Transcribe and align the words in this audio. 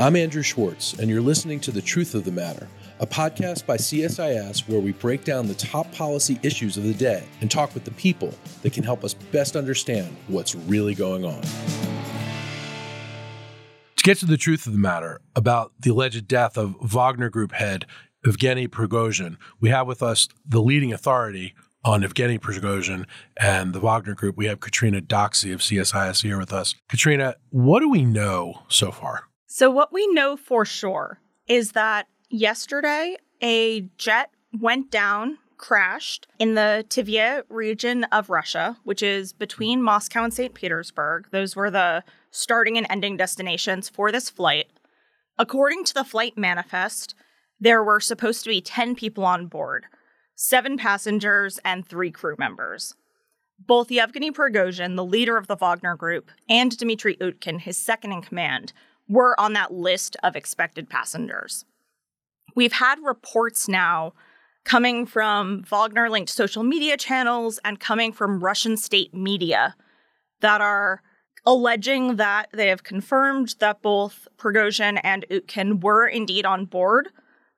I'm 0.00 0.16
Andrew 0.16 0.42
Schwartz, 0.42 0.94
and 0.94 1.10
you're 1.10 1.20
listening 1.20 1.60
to 1.60 1.70
The 1.70 1.82
Truth 1.82 2.14
of 2.14 2.24
the 2.24 2.32
Matter, 2.32 2.66
a 3.00 3.06
podcast 3.06 3.66
by 3.66 3.76
CSIS 3.76 4.66
where 4.66 4.80
we 4.80 4.92
break 4.92 5.24
down 5.24 5.46
the 5.46 5.52
top 5.52 5.92
policy 5.92 6.40
issues 6.42 6.78
of 6.78 6.84
the 6.84 6.94
day 6.94 7.22
and 7.42 7.50
talk 7.50 7.74
with 7.74 7.84
the 7.84 7.90
people 7.90 8.32
that 8.62 8.72
can 8.72 8.82
help 8.82 9.04
us 9.04 9.12
best 9.12 9.56
understand 9.56 10.16
what's 10.28 10.54
really 10.54 10.94
going 10.94 11.26
on. 11.26 11.42
To 13.96 14.02
get 14.02 14.16
to 14.20 14.24
the 14.24 14.38
truth 14.38 14.66
of 14.66 14.72
the 14.72 14.78
matter 14.78 15.20
about 15.36 15.72
the 15.78 15.90
alleged 15.90 16.26
death 16.26 16.56
of 16.56 16.76
Wagner 16.80 17.28
Group 17.28 17.52
head 17.52 17.84
Yevgeny 18.24 18.68
Prigozhin, 18.68 19.36
we 19.60 19.68
have 19.68 19.86
with 19.86 20.02
us 20.02 20.28
the 20.48 20.62
leading 20.62 20.94
authority 20.94 21.52
on 21.84 22.00
Yevgeny 22.00 22.38
Prigozhin 22.38 23.04
and 23.36 23.74
the 23.74 23.80
Wagner 23.80 24.14
Group. 24.14 24.38
We 24.38 24.46
have 24.46 24.60
Catrina 24.60 25.02
Doxsee 25.02 25.52
of 25.52 25.60
CSIS 25.60 26.22
here 26.22 26.38
with 26.38 26.54
us. 26.54 26.74
Catrina, 26.88 27.34
what 27.50 27.80
do 27.80 27.90
we 27.90 28.02
know 28.02 28.62
so 28.68 28.90
far? 28.90 29.24
So, 29.52 29.68
what 29.68 29.92
we 29.92 30.06
know 30.06 30.36
for 30.36 30.64
sure 30.64 31.18
is 31.48 31.72
that 31.72 32.06
yesterday 32.28 33.16
a 33.42 33.80
jet 33.98 34.30
went 34.56 34.92
down, 34.92 35.38
crashed 35.56 36.28
in 36.38 36.54
the 36.54 36.86
Tver 36.88 37.42
region 37.48 38.04
of 38.04 38.30
Russia, 38.30 38.76
which 38.84 39.02
is 39.02 39.32
between 39.32 39.82
Moscow 39.82 40.22
and 40.22 40.32
St. 40.32 40.54
Petersburg. 40.54 41.26
Those 41.32 41.56
were 41.56 41.68
the 41.68 42.04
starting 42.30 42.78
and 42.78 42.86
ending 42.88 43.16
destinations 43.16 43.88
for 43.88 44.12
this 44.12 44.30
flight. 44.30 44.68
According 45.36 45.82
to 45.86 45.94
the 45.94 46.04
flight 46.04 46.38
manifest, 46.38 47.16
there 47.58 47.82
were 47.82 47.98
supposed 47.98 48.44
to 48.44 48.50
be 48.50 48.60
10 48.60 48.94
people 48.94 49.24
on 49.24 49.48
board 49.48 49.86
seven 50.36 50.78
passengers 50.78 51.58
and 51.64 51.84
three 51.84 52.12
crew 52.12 52.36
members. 52.38 52.94
Both 53.58 53.90
Yevgeny 53.90 54.30
Prigozhin, 54.30 54.94
the 54.94 55.04
leader 55.04 55.36
of 55.36 55.48
the 55.48 55.56
Wagner 55.56 55.96
Group, 55.96 56.30
and 56.48 56.78
Dmitry 56.78 57.16
Utkin, 57.16 57.60
his 57.60 57.76
second 57.76 58.12
in 58.12 58.22
command, 58.22 58.72
were 59.10 59.38
on 59.38 59.52
that 59.54 59.72
list 59.72 60.16
of 60.22 60.36
expected 60.36 60.88
passengers. 60.88 61.64
We've 62.54 62.72
had 62.72 62.98
reports 63.02 63.68
now 63.68 64.14
coming 64.64 65.04
from 65.04 65.64
Wagner 65.64 66.08
linked 66.08 66.30
social 66.30 66.62
media 66.62 66.96
channels 66.96 67.58
and 67.64 67.80
coming 67.80 68.12
from 68.12 68.42
Russian 68.42 68.76
state 68.76 69.12
media 69.12 69.74
that 70.40 70.60
are 70.60 71.02
alleging 71.46 72.16
that 72.16 72.48
they 72.52 72.68
have 72.68 72.84
confirmed 72.84 73.56
that 73.58 73.82
both 73.82 74.28
Prigozhin 74.36 75.00
and 75.02 75.24
Utkin 75.30 75.82
were 75.82 76.06
indeed 76.06 76.44
on 76.44 76.66
board. 76.66 77.08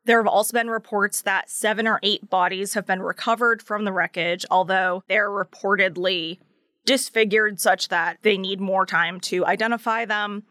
There 0.05 0.19
have 0.19 0.27
also 0.29 0.53
been 0.57 0.71
reports 0.71 1.23
that 1.23 1.51
seven 1.51 1.87
or 1.87 2.01
eight 2.03 2.31
bodies 2.31 2.75
have 2.75 2.87
been 2.87 3.03
recovered 3.03 3.63
from 3.63 3.85
the 3.85 3.93
wreckage, 3.93 4.47
although 4.51 5.03
they're 5.09 5.29
reportedly 5.29 6.39
disfigured 6.85 7.61
such 7.61 7.89
that 7.89 8.19
they 8.23 8.37
need 8.37 8.61
more 8.61 8.87
time 8.87 9.21
to 9.21 9.45
identify 9.47 10.05
them. 10.05 10.45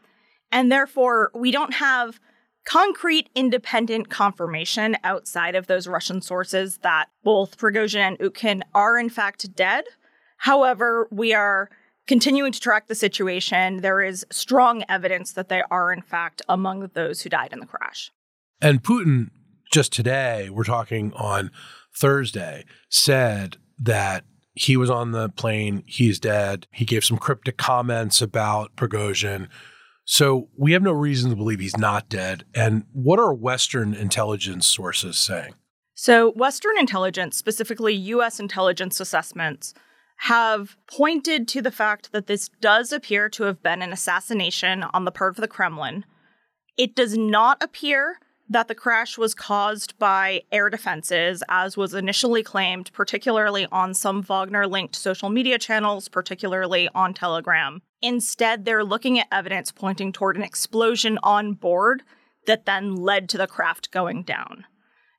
And 0.52 0.72
therefore, 0.72 1.32
we 1.34 1.52
don't 1.52 1.74
have 1.76 2.20
concrete 2.66 3.30
independent 3.36 4.10
confirmation 4.10 4.96
outside 5.04 5.56
of 5.56 5.68
those 5.68 5.88
Russian 5.88 6.22
sources 6.22 6.80
that 6.80 7.08
both 7.24 7.58
Prigozhin 7.58 8.00
and 8.00 8.20
Utkin 8.20 8.62
are 8.76 9.00
in 9.00 9.10
fact 9.10 9.56
dead. 9.56 9.86
However, 10.38 11.08
we 11.12 11.34
are 11.34 11.70
continuing 12.08 12.52
to 12.52 12.60
track 12.60 12.88
the 12.88 12.96
situation. 12.96 13.78
There 13.78 14.02
is 14.02 14.26
strong 14.32 14.84
evidence 14.90 15.34
that 15.34 15.50
they 15.50 15.64
are 15.72 15.94
in 15.94 16.02
fact 16.02 16.42
among 16.50 16.90
those 16.94 17.22
who 17.22 17.30
died 17.30 17.54
in 17.54 17.60
the 17.60 17.66
crash. 17.66 18.12
And 18.62 18.84
Putin, 18.84 19.30
just 19.72 19.94
today, 19.94 20.50
we're 20.50 20.64
talking 20.64 21.14
on 21.14 21.52
Thursday, 21.96 22.66
said 22.90 23.58
that 23.80 24.24
he 24.54 24.76
was 24.76 24.90
on 24.90 25.12
the 25.12 25.30
plane, 25.30 25.84
he's 25.86 26.20
dead. 26.20 26.68
He 26.72 26.86
gave 26.86 27.06
some 27.06 27.18
cryptic 27.18 27.58
comments 27.58 28.22
about 28.22 28.76
Prigozhin 28.76 29.48
so 30.06 30.50
we 30.58 30.74
have 30.74 30.82
no 30.82 30.92
reason 30.92 31.30
to 31.30 31.36
believe 31.36 31.60
he's 31.60 31.78
not 31.78 32.10
dead. 32.10 32.46
And 32.54 32.86
what 32.92 33.20
are 33.20 33.34
Western 33.34 33.94
intelligence 33.94 34.66
sources 34.66 35.18
saying? 35.18 35.54
So, 35.94 36.32
Western 36.32 36.78
intelligence, 36.80 37.38
specifically 37.38 37.94
US 37.94 38.40
intelligence 38.40 39.00
assessments, 39.00 39.74
have 40.22 40.78
pointed 40.88 41.48
to 41.50 41.62
the 41.62 41.72
fact 41.72 42.12
that 42.12 42.28
this 42.28 42.50
does 42.60 42.92
appear 42.92 43.30
to 43.30 43.44
have 43.44 43.62
been 43.62 43.82
an 43.82 43.92
assassination 43.92 44.84
on 44.84 45.06
the 45.06 45.12
part 45.12 45.36
of 45.36 45.42
the 45.42 45.48
Kremlin. 45.48 46.06
It 46.78 46.96
does 46.96 47.18
not 47.18 47.62
appear 47.62 48.20
that 48.52 48.68
the 48.68 48.76
crash 48.76 49.18
was 49.18 49.34
caused 49.34 49.98
by 49.98 50.42
air 50.52 50.70
defenses, 50.70 51.42
as 51.48 51.78
was 51.78 51.94
initially 51.94 52.44
claimed, 52.44 52.92
particularly 52.92 53.66
on 53.72 53.94
some 53.94 54.22
Wagner 54.22 54.68
linked 54.68 54.94
social 54.94 55.30
media 55.30 55.58
channels, 55.58 56.10
particularly 56.10 56.90
on 56.94 57.14
Telegram. 57.14 57.82
Instead, 58.02 58.66
they're 58.66 58.84
looking 58.84 59.18
at 59.18 59.28
evidence 59.32 59.72
pointing 59.72 60.12
toward 60.12 60.36
an 60.36 60.44
explosion 60.44 61.18
on 61.24 61.54
board 61.54 62.04
that 62.46 62.66
then 62.66 62.94
led 62.94 63.30
to 63.30 63.38
the 63.38 63.48
craft 63.48 63.90
going 63.92 64.22
down. 64.22 64.66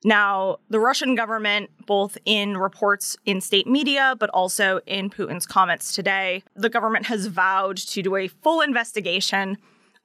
Now, 0.05 0.59
the 0.69 0.81
Russian 0.81 1.15
government, 1.15 1.71
both 1.87 2.19
in 2.27 2.59
reports 2.59 3.17
in 3.25 3.41
state 3.41 3.67
media, 3.67 4.15
but 4.19 4.29
also 4.31 4.81
in 4.87 5.09
Putin's 5.09 5.47
comments 5.47 5.95
today, 5.95 6.43
the 6.55 6.69
government 6.69 7.07
has 7.07 7.29
vowed 7.29 7.79
to 7.79 8.03
do 8.03 8.15
a 8.17 8.29
full 8.29 8.61
investigation 8.61 9.57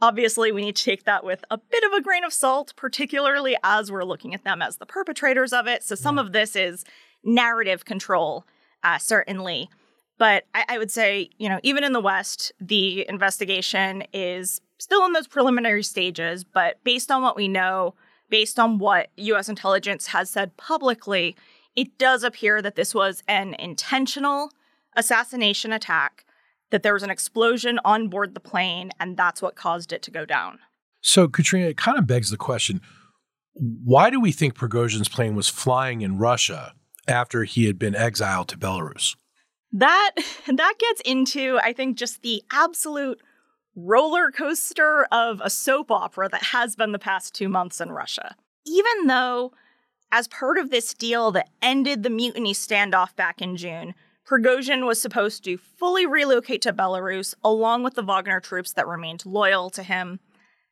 Obviously, 0.01 0.51
we 0.51 0.63
need 0.63 0.75
to 0.75 0.83
take 0.83 1.05
that 1.05 1.23
with 1.23 1.43
a 1.49 1.57
bit 1.57 1.83
of 1.83 1.91
a 1.91 2.01
grain 2.01 2.23
of 2.23 2.31
salt, 2.31 2.73
particularly 2.75 3.57
as 3.63 3.91
we're 3.91 4.03
looking 4.03 4.33
at 4.33 4.43
them 4.43 4.61
as 4.61 4.77
the 4.77 4.85
perpetrators 4.85 5.53
of 5.53 5.67
it. 5.67 5.83
So 5.83 5.95
some 5.95 6.19
of 6.19 6.33
this 6.33 6.55
is 6.55 6.85
narrative 7.23 7.83
control, 7.83 8.45
uh, 8.83 8.99
certainly. 8.99 9.69
But 10.19 10.45
I, 10.53 10.65
I 10.69 10.77
would 10.77 10.91
say, 10.91 11.29
you 11.37 11.49
know, 11.49 11.59
even 11.63 11.83
in 11.83 11.93
the 11.93 11.99
West, 11.99 12.51
the 12.59 13.07
investigation 13.09 14.03
is 14.13 14.61
still 14.77 15.03
in 15.05 15.13
those 15.13 15.27
preliminary 15.27 15.83
stages. 15.83 16.43
But 16.43 16.83
based 16.83 17.09
on 17.09 17.23
what 17.23 17.35
we 17.35 17.47
know, 17.47 17.95
based 18.29 18.59
on 18.59 18.77
what 18.77 19.09
US 19.15 19.49
intelligence 19.49 20.07
has 20.07 20.29
said 20.29 20.57
publicly, 20.57 21.35
it 21.75 21.97
does 21.97 22.23
appear 22.23 22.61
that 22.61 22.75
this 22.75 22.93
was 22.93 23.23
an 23.27 23.55
intentional 23.55 24.51
assassination 24.95 25.71
attack 25.71 26.25
that 26.69 26.83
there 26.83 26.93
was 26.93 27.03
an 27.03 27.09
explosion 27.09 27.79
on 27.85 28.07
board 28.09 28.33
the 28.33 28.39
plane, 28.39 28.91
and 28.99 29.17
that's 29.17 29.41
what 29.41 29.55
caused 29.55 29.93
it 29.93 30.01
to 30.03 30.11
go 30.11 30.25
down. 30.25 30.59
So, 31.01 31.27
Catrina, 31.27 31.67
it 31.67 31.77
kind 31.77 31.97
of 31.97 32.07
begs 32.07 32.29
the 32.29 32.37
question 32.37 32.81
why 33.59 34.09
do 34.09 34.19
we 34.19 34.31
think 34.31 34.53
Prigozhin's 34.53 35.09
plane 35.09 35.35
was 35.35 35.49
flying 35.49 36.01
in 36.01 36.19
Russia 36.19 36.73
after 37.07 37.43
he 37.43 37.65
had 37.65 37.79
been 37.79 37.95
exiled 37.95 38.49
to 38.49 38.57
Belarus? 38.57 39.15
That 39.71 40.11
that 40.47 40.73
gets 40.79 41.01
into, 41.01 41.59
I 41.63 41.73
think, 41.73 41.97
just 41.97 42.21
the 42.21 42.43
absolute 42.51 43.21
roller 43.75 44.31
coaster 44.31 45.07
of 45.11 45.39
a 45.43 45.49
soap 45.49 45.91
opera 45.91 46.29
that 46.29 46.43
has 46.45 46.75
been 46.75 46.91
the 46.91 46.99
past 46.99 47.33
two 47.33 47.49
months 47.49 47.79
in 47.79 47.91
Russia. 47.91 48.35
Even 48.65 49.07
though, 49.07 49.53
as 50.11 50.27
part 50.27 50.57
of 50.57 50.71
this 50.71 50.93
deal 50.93 51.31
that 51.31 51.49
ended 51.61 52.03
the 52.03 52.09
mutiny 52.09 52.53
standoff 52.53 53.15
back 53.15 53.41
in 53.41 53.55
June, 53.55 53.93
Prigozhin 54.27 54.85
was 54.85 55.01
supposed 55.01 55.43
to 55.45 55.57
fully 55.57 56.05
relocate 56.05 56.61
to 56.63 56.73
Belarus 56.73 57.33
along 57.43 57.83
with 57.83 57.93
the 57.93 58.03
Wagner 58.03 58.41
troops 58.41 58.73
that 58.73 58.87
remained 58.87 59.25
loyal 59.25 59.69
to 59.69 59.83
him. 59.83 60.19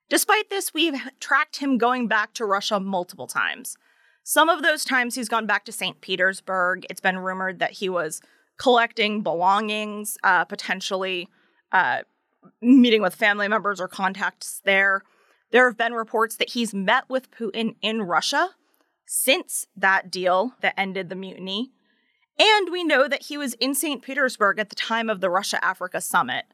Despite 0.09 0.49
this, 0.49 0.73
we've 0.73 0.99
tracked 1.19 1.57
him 1.57 1.77
going 1.77 2.07
back 2.07 2.33
to 2.33 2.45
Russia 2.45 2.79
multiple 2.79 3.27
times. 3.27 3.77
Some 4.23 4.49
of 4.49 4.61
those 4.61 4.83
times 4.83 5.15
he's 5.15 5.29
gone 5.29 5.45
back 5.45 5.65
to 5.65 5.71
St. 5.71 6.01
Petersburg. 6.01 6.85
It's 6.89 6.99
been 6.99 7.19
rumored 7.19 7.59
that 7.59 7.73
he 7.73 7.87
was 7.87 8.21
collecting 8.57 9.21
belongings, 9.21 10.17
uh, 10.23 10.45
potentially 10.45 11.29
uh, 11.71 11.99
meeting 12.61 13.01
with 13.01 13.15
family 13.15 13.47
members 13.47 13.79
or 13.79 13.87
contacts 13.87 14.61
there. 14.65 15.01
There 15.51 15.65
have 15.67 15.77
been 15.77 15.93
reports 15.93 16.35
that 16.37 16.49
he's 16.49 16.73
met 16.73 17.05
with 17.07 17.31
Putin 17.31 17.75
in 17.81 18.01
Russia 18.01 18.49
since 19.05 19.67
that 19.77 20.11
deal 20.11 20.53
that 20.61 20.73
ended 20.77 21.09
the 21.09 21.15
mutiny. 21.15 21.71
And 22.37 22.69
we 22.71 22.83
know 22.83 23.07
that 23.07 23.23
he 23.23 23.37
was 23.37 23.53
in 23.55 23.73
St. 23.73 24.01
Petersburg 24.01 24.59
at 24.59 24.69
the 24.69 24.75
time 24.75 25.09
of 25.09 25.21
the 25.21 25.29
Russia 25.29 25.63
Africa 25.63 26.01
summit, 26.01 26.45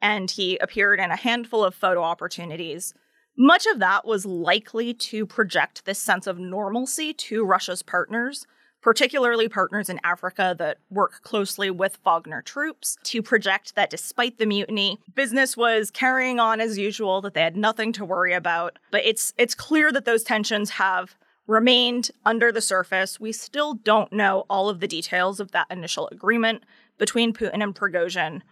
and 0.00 0.30
he 0.30 0.56
appeared 0.58 0.98
in 0.98 1.10
a 1.10 1.16
handful 1.16 1.64
of 1.64 1.74
photo 1.74 2.02
opportunities. 2.02 2.94
Much 3.36 3.66
of 3.66 3.78
that 3.80 4.06
was 4.06 4.24
likely 4.24 4.94
to 4.94 5.26
project 5.26 5.84
this 5.84 5.98
sense 5.98 6.26
of 6.26 6.38
normalcy 6.38 7.12
to 7.12 7.44
Russia's 7.44 7.82
partners, 7.82 8.46
particularly 8.80 9.46
partners 9.46 9.90
in 9.90 10.00
Africa 10.02 10.54
that 10.58 10.78
work 10.88 11.20
closely 11.22 11.70
with 11.70 11.98
Wagner 12.02 12.40
troops, 12.40 12.96
to 13.02 13.20
project 13.20 13.74
that 13.74 13.90
despite 13.90 14.38
the 14.38 14.46
mutiny, 14.46 14.98
business 15.14 15.54
was 15.54 15.90
carrying 15.90 16.40
on 16.40 16.60
as 16.62 16.78
usual, 16.78 17.20
that 17.20 17.34
they 17.34 17.42
had 17.42 17.56
nothing 17.56 17.92
to 17.92 18.06
worry 18.06 18.32
about. 18.32 18.78
But 18.90 19.04
it's 19.04 19.34
it's 19.36 19.54
clear 19.54 19.92
that 19.92 20.06
those 20.06 20.22
tensions 20.22 20.70
have 20.70 21.14
remained 21.46 22.10
under 22.24 22.50
the 22.50 22.60
surface. 22.60 23.20
We 23.20 23.32
still 23.32 23.74
don't 23.74 24.12
know 24.12 24.44
all 24.50 24.68
of 24.68 24.80
the 24.80 24.88
details 24.88 25.40
of 25.40 25.52
that 25.52 25.66
initial 25.70 26.08
agreement 26.12 26.64
between 26.98 27.32
Putin 27.32 27.62
and 27.62 27.74
Prigozhin. 27.74 28.42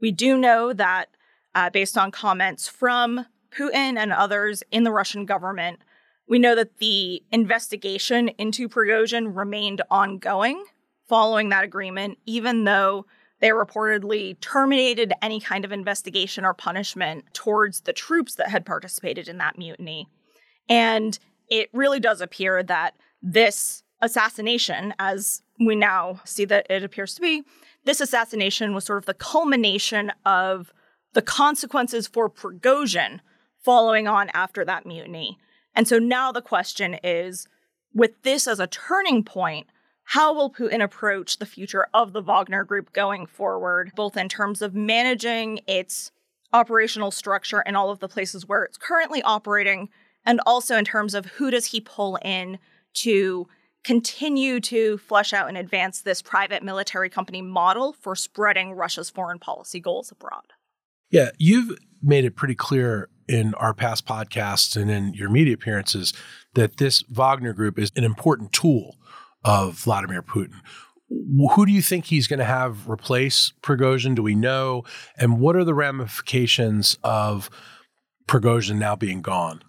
We 0.00 0.12
do 0.12 0.38
know 0.38 0.72
that, 0.72 1.08
uh, 1.54 1.70
based 1.70 1.98
on 1.98 2.10
comments 2.10 2.68
from 2.68 3.26
Putin 3.50 3.96
and 3.96 4.12
others 4.12 4.62
in 4.70 4.84
the 4.84 4.92
Russian 4.92 5.26
government, 5.26 5.80
we 6.28 6.38
know 6.38 6.54
that 6.54 6.78
the 6.78 7.22
investigation 7.32 8.28
into 8.38 8.68
Prigozhin 8.68 9.36
remained 9.36 9.82
ongoing 9.90 10.64
following 11.08 11.48
that 11.48 11.64
agreement, 11.64 12.18
even 12.26 12.64
though 12.64 13.06
They 13.40 13.48
reportedly 13.50 14.38
terminated 14.40 15.12
any 15.22 15.40
kind 15.40 15.64
of 15.64 15.72
investigation 15.72 16.44
or 16.44 16.54
punishment 16.54 17.24
towards 17.32 17.82
the 17.82 17.92
troops 17.92 18.34
that 18.34 18.48
had 18.48 18.66
participated 18.66 19.28
in 19.28 19.38
that 19.38 19.58
mutiny. 19.58 20.08
And 20.68 21.18
it 21.48 21.70
really 21.72 22.00
does 22.00 22.20
appear 22.20 22.62
that 22.62 22.94
this 23.22 23.82
assassination, 24.00 24.94
as 24.98 25.42
we 25.58 25.74
now 25.74 26.20
see 26.24 26.44
that 26.44 26.66
it 26.70 26.84
appears 26.84 27.14
to 27.14 27.20
be, 27.20 27.42
this 27.84 28.00
assassination 28.00 28.74
was 28.74 28.84
sort 28.84 28.98
of 28.98 29.06
the 29.06 29.14
culmination 29.14 30.12
of 30.24 30.72
the 31.14 31.22
consequences 31.22 32.06
for 32.06 32.28
Prigozhin 32.30 33.20
following 33.58 34.06
on 34.06 34.30
after 34.34 34.64
that 34.64 34.86
mutiny. 34.86 35.38
And 35.74 35.88
so 35.88 35.98
now 35.98 36.32
the 36.32 36.42
question 36.42 36.98
is 37.02 37.48
with 37.94 38.22
this 38.22 38.46
as 38.46 38.60
a 38.60 38.66
turning 38.66 39.24
point, 39.24 39.66
how 40.04 40.32
will 40.32 40.50
Putin 40.50 40.82
approach 40.82 41.38
the 41.38 41.46
future 41.46 41.86
of 41.92 42.12
the 42.12 42.22
Wagner 42.22 42.64
Group 42.64 42.92
going 42.92 43.26
forward, 43.26 43.92
both 43.94 44.16
in 44.16 44.28
terms 44.28 44.62
of 44.62 44.74
managing 44.74 45.60
its 45.66 46.12
operational 46.52 47.10
structure 47.10 47.60
and 47.60 47.76
all 47.76 47.90
of 47.90 47.98
the 47.98 48.08
places 48.08 48.46
where 48.46 48.64
it's 48.64 48.78
currently 48.78 49.22
operating, 49.22 49.90
and 50.28 50.40
also 50.44 50.76
in 50.76 50.84
terms 50.84 51.14
of 51.14 51.24
who 51.24 51.50
does 51.50 51.66
he 51.66 51.80
pull 51.80 52.18
in 52.22 52.58
to 52.92 53.48
continue 53.82 54.60
to 54.60 54.98
flesh 54.98 55.32
out 55.32 55.48
and 55.48 55.56
advance 55.56 56.02
this 56.02 56.20
private 56.20 56.62
military 56.62 57.08
company 57.08 57.40
model 57.40 57.94
for 57.94 58.14
spreading 58.14 58.72
Russia's 58.72 59.08
foreign 59.08 59.38
policy 59.38 59.80
goals 59.80 60.12
abroad. 60.12 60.52
Yeah, 61.10 61.30
you've 61.38 61.78
made 62.02 62.26
it 62.26 62.36
pretty 62.36 62.54
clear 62.54 63.08
in 63.26 63.54
our 63.54 63.72
past 63.72 64.06
podcasts 64.06 64.76
and 64.76 64.90
in 64.90 65.14
your 65.14 65.30
media 65.30 65.54
appearances 65.54 66.12
that 66.54 66.76
this 66.76 67.02
Wagner 67.08 67.54
group 67.54 67.78
is 67.78 67.90
an 67.96 68.04
important 68.04 68.52
tool 68.52 68.96
of 69.44 69.74
Vladimir 69.74 70.22
Putin. 70.22 70.60
Who 71.54 71.64
do 71.64 71.72
you 71.72 71.80
think 71.80 72.04
he's 72.04 72.26
going 72.26 72.38
to 72.38 72.44
have 72.44 72.86
replace 72.86 73.54
Prigozhin? 73.62 74.14
Do 74.14 74.22
we 74.22 74.34
know? 74.34 74.84
And 75.16 75.40
what 75.40 75.56
are 75.56 75.64
the 75.64 75.74
ramifications 75.74 76.98
of 77.02 77.48
Prigozhin 78.26 78.76
now 78.76 78.94
being 78.94 79.22
gone? 79.22 79.62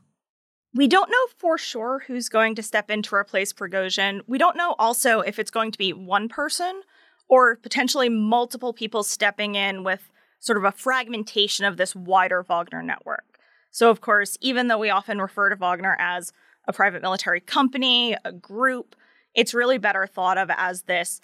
We 0.73 0.87
don't 0.87 1.09
know 1.09 1.27
for 1.37 1.57
sure 1.57 2.03
who's 2.05 2.29
going 2.29 2.55
to 2.55 2.63
step 2.63 2.91
in 2.91 3.01
to 3.03 3.15
replace 3.15 3.53
Prigozhin. 3.53 4.21
We 4.27 4.37
don't 4.37 4.57
know 4.57 4.75
also 4.77 5.21
if 5.21 5.39
it's 5.39 5.49
going 5.49 5.71
to 5.71 5.77
be 5.77 5.93
one 5.93 6.29
person 6.29 6.81
or 7.27 7.55
potentially 7.55 8.09
multiple 8.09 8.73
people 8.73 9.03
stepping 9.03 9.55
in 9.55 9.83
with 9.83 10.11
sort 10.39 10.57
of 10.57 10.63
a 10.63 10.71
fragmentation 10.71 11.65
of 11.65 11.77
this 11.77 11.95
wider 11.95 12.43
Wagner 12.43 12.83
network. 12.83 13.39
So, 13.71 13.89
of 13.89 14.01
course, 14.01 14.37
even 14.41 14.67
though 14.67 14.77
we 14.77 14.89
often 14.89 15.19
refer 15.19 15.49
to 15.49 15.55
Wagner 15.55 15.95
as 15.99 16.31
a 16.67 16.73
private 16.73 17.01
military 17.01 17.39
company, 17.39 18.15
a 18.23 18.31
group, 18.31 18.95
it's 19.33 19.53
really 19.53 19.77
better 19.77 20.07
thought 20.07 20.37
of 20.37 20.49
as 20.55 20.83
this 20.83 21.19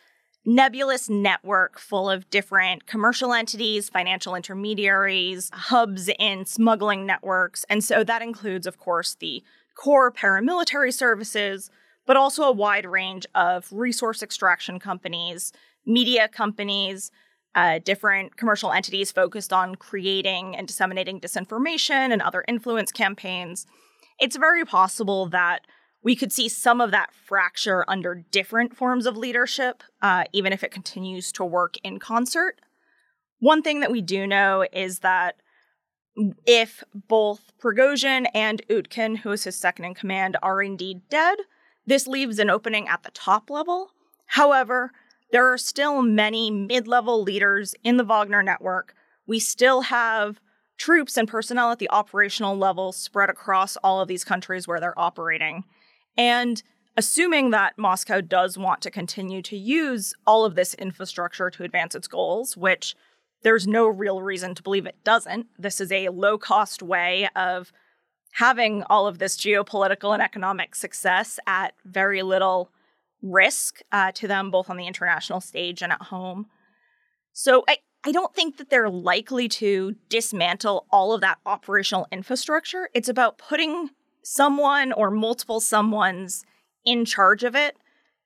nebulous 0.46 1.10
network 1.10 1.80
full 1.80 2.10
of 2.10 2.30
different 2.30 2.86
commercial 2.86 3.34
entities, 3.34 3.90
financial 3.90 4.36
intermediaries, 4.36 5.50
hubs 5.54 6.10
in 6.20 6.46
smuggling 6.46 7.06
networks. 7.06 7.66
And 7.70 7.84
so 7.84 8.04
that 8.04 8.22
includes, 8.22 8.68
of 8.68 8.78
course, 8.78 9.16
the 9.16 9.44
core 9.76 10.12
paramilitary 10.12 10.94
services, 10.94 11.70
but 12.06 12.16
also 12.16 12.44
a 12.44 12.52
wide 12.52 12.86
range 12.86 13.26
of 13.34 13.68
resource 13.72 14.22
extraction 14.22 14.80
companies, 14.80 15.52
media 15.86 16.28
companies, 16.28 17.12
uh, 17.56 17.80
different 17.80 18.38
commercial 18.38 18.72
entities 18.72 19.12
focused 19.12 19.54
on 19.54 19.76
creating 19.76 20.56
and 20.56 20.68
disseminating 20.68 21.20
disinformation 21.20 22.12
and 22.12 22.22
other 22.22 22.44
influence 22.48 22.92
campaigns. 22.92 23.66
It's 24.20 24.36
very 24.36 24.66
possible 24.66 25.28
that 25.28 25.62
we 26.06 26.16
could 26.16 26.32
see 26.32 26.48
some 26.48 26.80
of 26.80 26.92
that 26.92 27.12
fracture 27.16 27.84
under 27.88 28.24
different 28.30 28.78
forms 28.78 29.08
of 29.08 29.18
leadership, 29.18 29.82
uh, 30.04 30.24
even 30.32 30.54
if 30.54 30.64
it 30.64 30.70
continues 30.70 31.32
to 31.32 31.44
work 31.44 31.78
in 31.84 31.98
concert. 31.98 32.62
One 33.40 33.64
thing 33.64 33.80
that 33.80 33.92
we 33.92 34.02
do 34.02 34.28
know 34.28 34.68
is 34.72 35.00
that 35.00 35.38
if 36.46 36.84
both 36.94 37.52
Prigozhin 37.60 38.28
and 38.36 38.62
Utkin, 38.70 39.18
who 39.18 39.32
is 39.32 39.46
his 39.46 39.56
second 39.56 39.86
in 39.86 39.96
command, 39.96 40.38
are 40.44 40.62
indeed 40.62 41.02
dead, 41.10 41.40
this 41.88 42.06
leaves 42.06 42.38
an 42.38 42.52
opening 42.52 42.88
at 42.88 43.02
the 43.02 43.12
top 43.12 43.50
level. 43.50 43.90
However, 44.28 44.92
there 45.32 45.52
are 45.52 45.58
still 45.58 46.04
many 46.04 46.52
mid 46.52 46.88
level 46.88 47.24
leaders 47.24 47.74
in 47.84 47.98
the 47.98 48.06
Wagner 48.06 48.44
network. 48.44 48.94
We 49.26 49.40
still 49.40 49.82
have 49.82 50.40
troops 50.78 51.18
and 51.18 51.28
personnel 51.28 51.72
at 51.72 51.80
the 51.80 51.90
operational 51.90 52.56
level 52.56 52.92
spread 52.92 53.32
across 53.32 53.76
all 53.78 54.02
of 54.02 54.08
these 54.08 54.24
countries 54.24 54.68
where 54.68 54.80
they're 54.80 55.00
operating. 55.00 55.64
And 56.18 56.62
assuming 56.98 57.50
that 57.52 57.78
Moscow 57.78 58.22
does 58.22 58.58
want 58.58 58.82
to 58.82 58.92
continue 58.92 59.42
to 59.44 59.58
use 59.58 60.14
all 60.26 60.46
of 60.46 60.56
this 60.56 60.74
infrastructure 60.76 61.50
to 61.50 61.64
advance 61.64 61.96
its 61.96 62.08
goals, 62.08 62.56
which 62.56 62.96
there's 63.44 63.68
no 63.68 63.88
real 63.88 64.22
reason 64.22 64.56
to 64.56 64.64
believe 64.64 64.86
it 64.86 65.04
doesn't, 65.04 65.48
this 65.60 65.80
is 65.82 65.92
a 65.92 66.10
low 66.10 66.38
cost 66.38 66.82
way 66.82 67.30
of 67.36 67.72
having 68.34 68.84
all 68.84 69.08
of 69.08 69.20
this 69.20 69.38
geopolitical 69.38 70.14
and 70.14 70.22
economic 70.22 70.76
success 70.76 71.40
at 71.48 71.74
very 71.86 72.22
little 72.22 72.70
risk 73.22 73.80
uh, 73.92 74.12
to 74.14 74.28
them, 74.28 74.52
both 74.52 74.70
on 74.70 74.78
the 74.78 74.88
international 74.88 75.42
stage 75.42 75.82
and 75.82 75.92
at 75.92 76.02
home. 76.04 76.48
So 77.34 77.64
I, 77.68 77.78
I 78.06 78.12
don't 78.12 78.34
think 78.34 78.58
that 78.58 78.70
they're 78.70 78.90
likely 78.90 79.48
to 79.50 79.96
dismantle 80.10 80.86
all 80.92 81.14
of 81.14 81.22
that 81.22 81.40
operational 81.46 82.08
infrastructure. 82.12 82.90
It's 82.94 83.10
about 83.10 83.38
putting 83.38 83.90
someone 84.26 84.92
or 84.92 85.12
multiple 85.12 85.62
someones 85.62 86.44
in 86.84 87.06
charge 87.06 87.44
of 87.44 87.56
it, 87.56 87.78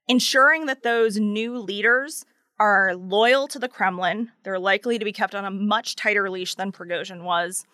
ensuring 0.07 0.65
that 0.65 0.81
those 0.81 1.17
new 1.17 1.57
leaders 1.57 2.25
are 2.57 2.95
loyal 2.95 3.47
to 3.49 3.59
the 3.59 3.67
Kremlin. 3.67 4.31
They're 4.43 4.59
likely 4.59 4.97
to 4.97 5.05
be 5.05 5.11
kept 5.11 5.35
on 5.35 5.45
a 5.45 5.51
much 5.51 5.95
tighter 5.95 6.29
leash 6.29 6.55
than 6.55 6.71
Prigozhin 6.71 7.23
was. 7.23 7.65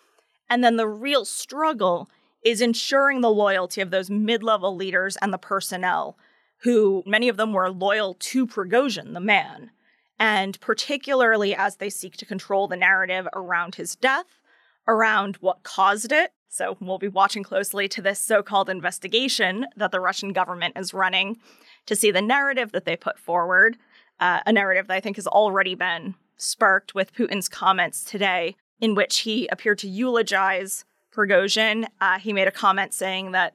And 0.50 0.62
then 0.62 0.76
the 0.76 0.88
real 0.88 1.24
struggle 1.24 2.08
is 2.44 2.60
ensuring 2.60 3.20
the 3.20 3.30
loyalty 3.30 3.80
of 3.80 3.90
those 3.90 4.10
mid 4.10 4.42
level 4.42 4.74
leaders 4.74 5.16
and 5.16 5.32
the 5.32 5.38
personnel, 5.38 6.16
who 6.58 7.02
many 7.06 7.28
of 7.28 7.36
them 7.36 7.52
were 7.52 7.70
loyal 7.70 8.14
to 8.14 8.46
Prigozhin, 8.46 9.14
the 9.14 9.20
man. 9.20 9.70
And 10.18 10.58
particularly 10.60 11.54
as 11.54 11.76
they 11.76 11.90
seek 11.90 12.16
to 12.16 12.24
control 12.26 12.66
the 12.68 12.76
narrative 12.76 13.28
around 13.34 13.76
his 13.76 13.94
death, 13.96 14.40
around 14.88 15.36
what 15.36 15.62
caused 15.62 16.12
it, 16.12 16.32
so 16.48 16.76
we'll 16.80 16.98
be 16.98 17.08
watching 17.08 17.42
closely 17.42 17.88
to 17.88 18.02
this 18.02 18.18
so 18.18 18.42
called 18.42 18.70
investigation 18.70 19.66
that 19.76 19.90
the 19.90 20.00
Russian 20.00 20.32
government 20.32 20.76
is 20.76 20.94
running 20.94 21.38
to 21.86 21.96
see 21.96 22.10
the 22.10 22.22
narrative 22.22 22.72
that 22.72 22.84
they 22.84 22.96
put 22.96 23.18
forward, 23.18 23.76
uh, 24.20 24.40
a 24.46 24.52
narrative 24.52 24.86
that 24.88 24.94
I 24.94 25.00
think 25.00 25.16
has 25.16 25.26
already 25.26 25.74
been 25.74 26.14
sparked 26.36 26.94
with 26.94 27.14
Putin's 27.14 27.48
comments 27.48 28.04
today, 28.04 28.56
in 28.80 28.94
which 28.94 29.20
he 29.20 29.46
appeared 29.48 29.78
to 29.78 29.88
eulogize 29.88 30.84
Prigozhin. 31.14 31.86
Uh, 32.00 32.18
he 32.18 32.32
made 32.32 32.48
a 32.48 32.52
comment 32.52 32.92
saying 32.92 33.32
that 33.32 33.54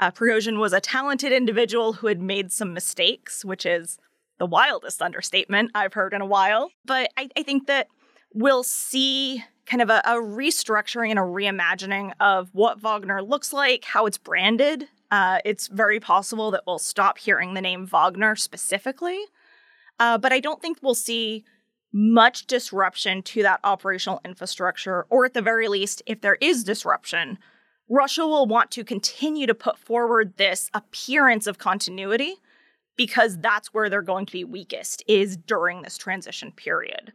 uh, 0.00 0.10
Prigozhin 0.10 0.58
was 0.58 0.72
a 0.72 0.80
talented 0.80 1.32
individual 1.32 1.94
who 1.94 2.06
had 2.06 2.20
made 2.20 2.52
some 2.52 2.72
mistakes, 2.72 3.44
which 3.44 3.66
is 3.66 3.98
the 4.38 4.46
wildest 4.46 5.02
understatement 5.02 5.70
I've 5.74 5.94
heard 5.94 6.14
in 6.14 6.20
a 6.20 6.26
while. 6.26 6.70
But 6.84 7.10
I, 7.16 7.28
I 7.36 7.42
think 7.42 7.66
that 7.66 7.88
we'll 8.32 8.62
see 8.62 9.44
kind 9.66 9.82
of 9.82 9.90
a, 9.90 10.00
a, 10.04 10.14
restructuring 10.14 11.10
and 11.10 11.18
a 11.18 11.22
reimagining 11.22 12.12
of 12.20 12.48
what 12.52 12.80
Wagner 12.80 13.22
looks 13.22 13.52
like, 13.52 13.84
how 13.84 14.06
it's 14.06 14.18
branded. 14.18 14.88
Uh, 15.10 15.38
it's 15.44 15.68
very 15.68 16.00
possible 16.00 16.50
that 16.50 16.62
we'll 16.66 16.78
stop 16.78 17.18
hearing 17.18 17.54
the 17.54 17.60
name 17.60 17.86
Wagner 17.86 18.34
specifically. 18.34 19.18
Uh, 19.98 20.16
but 20.16 20.32
I 20.32 20.40
don't 20.40 20.62
think 20.62 20.78
we'll 20.80 20.94
see 20.94 21.44
much 21.92 22.46
disruption 22.46 23.22
to 23.22 23.42
that 23.42 23.60
operational 23.64 24.20
infrastructure, 24.24 25.06
or 25.10 25.24
at 25.24 25.34
the 25.34 25.42
very 25.42 25.68
least, 25.68 26.02
if 26.06 26.20
there 26.20 26.36
is 26.40 26.64
disruption, 26.64 27.38
Russia 27.88 28.26
will 28.26 28.46
want 28.46 28.70
to 28.72 28.84
continue 28.84 29.46
to 29.46 29.54
put 29.54 29.78
forward 29.78 30.36
this 30.36 30.70
appearance 30.74 31.46
of 31.46 31.58
continuity 31.58 32.36
because 32.96 33.38
that's 33.38 33.72
where 33.72 33.88
they're 33.88 34.02
going 34.02 34.26
to 34.26 34.32
be 34.32 34.44
weakest 34.44 35.02
is 35.06 35.36
during 35.36 35.82
this 35.82 35.96
transition 35.96 36.52
period. 36.52 37.12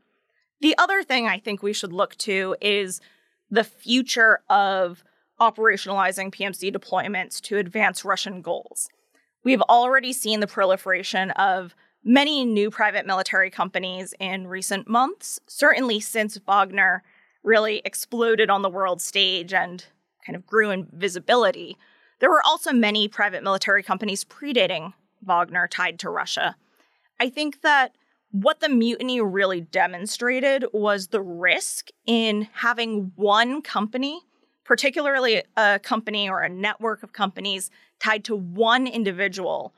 The 0.64 0.78
other 0.78 1.04
thing 1.04 1.28
I 1.28 1.40
think 1.40 1.62
we 1.62 1.74
should 1.74 1.92
look 1.92 2.16
to 2.20 2.56
is 2.62 3.02
the 3.52 3.66
future 3.66 4.40
of 4.50 5.04
operationalizing 5.42 6.34
PMC 6.34 6.74
deployments 6.74 7.42
to 7.42 7.58
advance 7.58 8.06
Russian 8.06 8.42
goals. 8.42 8.88
We've 9.44 9.62
already 9.64 10.14
seen 10.14 10.40
the 10.40 10.48
proliferation 10.48 11.32
of 11.32 11.76
many 12.02 12.46
new 12.46 12.72
private 12.72 13.06
military 13.06 13.50
companies 13.50 14.14
in 14.22 14.48
recent 14.48 14.88
months, 14.88 15.38
certainly 15.48 16.00
since 16.00 16.40
Wagner 16.48 17.04
really 17.44 17.82
exploded 17.84 18.50
on 18.50 18.62
the 18.62 18.70
world 18.70 19.02
stage 19.02 19.54
and 19.54 19.84
kind 20.26 20.38
of 20.38 20.46
grew 20.46 20.72
in 20.72 20.88
visibility. 20.94 21.76
There 22.22 22.30
were 22.30 22.42
also 22.42 22.72
many 22.72 23.10
private 23.10 23.44
military 23.44 23.84
companies 23.84 24.24
predating 24.24 24.94
Wagner 25.22 25.68
tied 25.68 26.00
to 26.00 26.10
Russia. 26.10 26.56
I 27.20 27.30
think 27.30 27.64
that 27.64 27.98
what 28.34 28.62
the 28.62 28.70
mutiny 28.70 29.22
really 29.22 29.62
demonstrated 29.62 30.66
was 30.74 31.08
the 31.08 31.22
risk 31.22 31.90
in 32.08 32.48
having 32.52 33.12
one 33.16 33.62
company, 33.62 34.22
particularly 34.64 35.44
a 35.56 35.78
company 35.78 36.28
or 36.28 36.42
a 36.42 36.50
network 36.50 37.04
of 37.04 37.14
companies 37.14 37.70
tied 38.00 38.24
to 38.24 38.36
one 38.36 38.88
individual, 38.88 39.76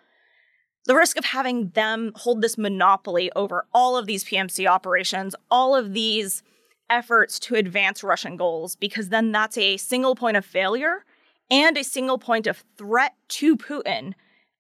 the 0.85 0.95
risk 0.95 1.17
of 1.17 1.25
having 1.25 1.69
them 1.71 2.13
hold 2.15 2.41
this 2.41 2.57
monopoly 2.57 3.29
over 3.35 3.65
all 3.73 3.97
of 3.97 4.05
these 4.05 4.23
PMC 4.23 4.65
operations, 4.67 5.35
all 5.51 5.75
of 5.75 5.91
these 5.91 6.41
efforts 6.89 7.39
to 7.39 7.55
advance 7.55 8.05
Russian 8.05 8.37
goals, 8.37 8.77
because 8.77 9.09
then 9.09 9.33
that's 9.33 9.57
a 9.57 9.75
single 9.75 10.15
point 10.15 10.37
of 10.37 10.45
failure 10.45 11.03
and 11.51 11.77
a 11.77 11.83
single 11.83 12.17
point 12.17 12.47
of 12.47 12.63
threat 12.77 13.15
to 13.27 13.57
Putin 13.57 14.13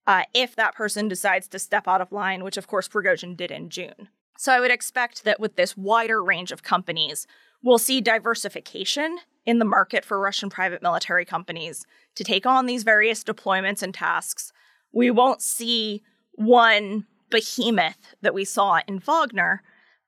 uh, 0.07 0.23
if 0.33 0.55
that 0.55 0.75
person 0.75 1.07
decides 1.07 1.47
to 1.47 1.59
step 1.59 1.87
out 1.87 2.01
of 2.01 2.11
line, 2.11 2.43
which 2.43 2.57
of 2.57 2.67
course 2.67 2.87
Prigozhin 2.87 3.35
did 3.35 3.51
in 3.51 3.69
June. 3.69 4.09
So 4.37 4.51
I 4.51 4.59
would 4.59 4.71
expect 4.71 5.23
that 5.23 5.39
with 5.39 5.55
this 5.55 5.77
wider 5.77 6.23
range 6.23 6.51
of 6.51 6.63
companies, 6.63 7.25
we'll 7.63 7.77
see 7.77 8.01
diversification 8.01 9.17
in 9.45 9.59
the 9.59 9.65
market 9.65 10.03
for 10.03 10.19
Russian 10.19 10.49
private 10.49 10.81
military 10.81 11.25
companies 11.25 11.85
to 12.15 12.23
take 12.23 12.45
on 12.45 12.65
these 12.65 12.83
various 12.83 13.23
deployments 13.23 13.81
and 13.81 13.93
tasks. 13.93 14.51
We 14.91 15.09
won't 15.11 15.41
see 15.41 16.03
one 16.33 17.05
behemoth 17.29 18.15
that 18.21 18.33
we 18.33 18.45
saw 18.45 18.81
in 18.87 18.99
Wagner, 18.99 19.63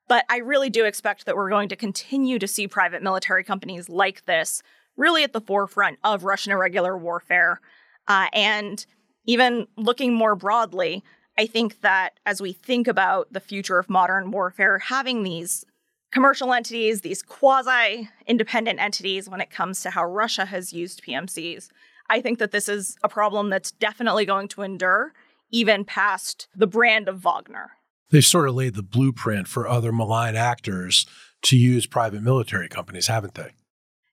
but 0.08 0.26
I 0.30 0.38
really 0.38 0.70
do 0.70 0.86
expect 0.86 1.26
that 1.26 1.36
we're 1.36 1.50
going 1.50 1.70
to 1.70 1.76
continue 1.76 2.40
to 2.40 2.48
see 2.48 2.68
private 2.68 3.04
military 3.04 3.44
companies 3.44 3.90
like 3.90 4.26
this 4.26 4.62
really 4.96 5.24
at 5.24 5.34
the 5.34 5.42
forefront 5.42 6.00
of 6.04 6.24
Russian 6.24 6.52
irregular 6.52 6.98
warfare. 6.98 7.62
Uh, 8.08 8.28
and 8.34 8.86
even 9.28 9.68
looking 9.76 10.14
more 10.14 10.36
broadly, 10.36 11.04
I 11.38 11.46
think 11.46 11.82
that 11.82 12.20
as 12.26 12.42
we 12.42 12.54
think 12.54 12.88
about 12.88 13.32
the 13.32 13.40
future 13.40 13.78
of 13.78 13.90
modern 13.90 14.32
warfare, 14.32 14.80
having 14.80 15.22
these 15.22 15.66
commercial 16.12 16.54
entities, 16.54 17.02
these 17.02 17.22
quasi 17.22 18.10
independent 18.26 18.80
entities, 18.80 19.30
when 19.30 19.42
it 19.42 19.52
comes 19.52 19.82
to 19.82 19.92
how 19.92 20.06
Russia 20.06 20.46
has 20.46 20.74
used 20.74 21.04
PMCs, 21.04 21.68
I 22.10 22.22
think 22.22 22.40
that 22.40 22.52
this 22.52 22.68
is 22.70 22.98
a 23.04 23.10
problem 23.10 23.50
that's 23.50 23.72
definitely 23.72 24.26
going 24.26 24.48
to 24.50 24.64
endure 24.64 25.14
even 25.52 25.86
past 25.86 26.48
the 26.56 26.68
brand 26.68 27.08
of 27.08 27.20
Wagner. 27.20 27.72
They've 28.10 28.26
sort 28.26 28.48
of 28.48 28.56
laid 28.56 28.76
the 28.76 28.84
blueprint 28.84 29.48
for 29.48 29.68
other 29.68 29.92
malign 29.92 30.36
actors 30.36 31.06
to 31.44 31.58
use 31.58 31.86
private 31.86 32.24
military 32.24 32.70
companies, 32.70 33.08
haven't 33.08 33.36
they? 33.36 33.52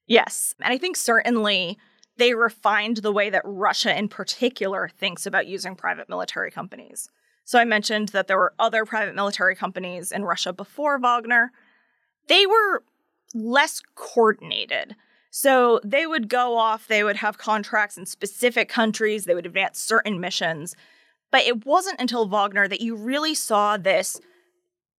Yes. 0.07 0.55
And 0.61 0.73
I 0.73 0.79
think 0.79 0.97
certainly 0.97 1.79
they 2.17 2.35
refined 2.35 2.99
the 2.99 3.13
way 3.13 3.31
that 3.31 3.43
Russia 3.45 3.97
in 3.97 4.09
particular 4.09 4.89
thinks 4.89 5.27
about 5.27 5.47
using 5.47 5.75
private 5.75 6.09
military 6.09 6.51
companies. 6.51 7.09
So 7.45 7.59
I 7.59 7.65
mentioned 7.65 8.09
that 8.11 8.27
there 8.27 8.39
were 8.39 8.55
other 8.59 8.85
private 8.85 9.15
military 9.15 9.55
companies 9.55 10.13
in 10.13 10.25
Russia 10.25 10.53
before 10.53 10.99
Wagner. 10.99 11.53
They 12.29 12.47
were 12.47 12.83
less 13.35 13.83
coordinated. 13.95 14.97
So 15.31 15.81
they 15.85 16.07
would 16.07 16.29
go 16.29 16.57
off, 16.57 16.87
they 16.87 17.03
would 17.03 17.17
have 17.17 17.39
contracts 17.39 17.99
in 17.99 18.07
specific 18.07 18.69
countries, 18.69 19.25
they 19.25 19.35
would 19.35 19.47
advance 19.47 19.81
certain 19.81 20.21
missions. 20.21 20.77
But 21.33 21.43
it 21.43 21.67
wasn't 21.67 22.01
until 22.01 22.29
Wagner 22.29 22.69
that 22.69 22.81
you 22.81 22.95
really 22.95 23.35
saw 23.35 23.77
this 23.77 24.21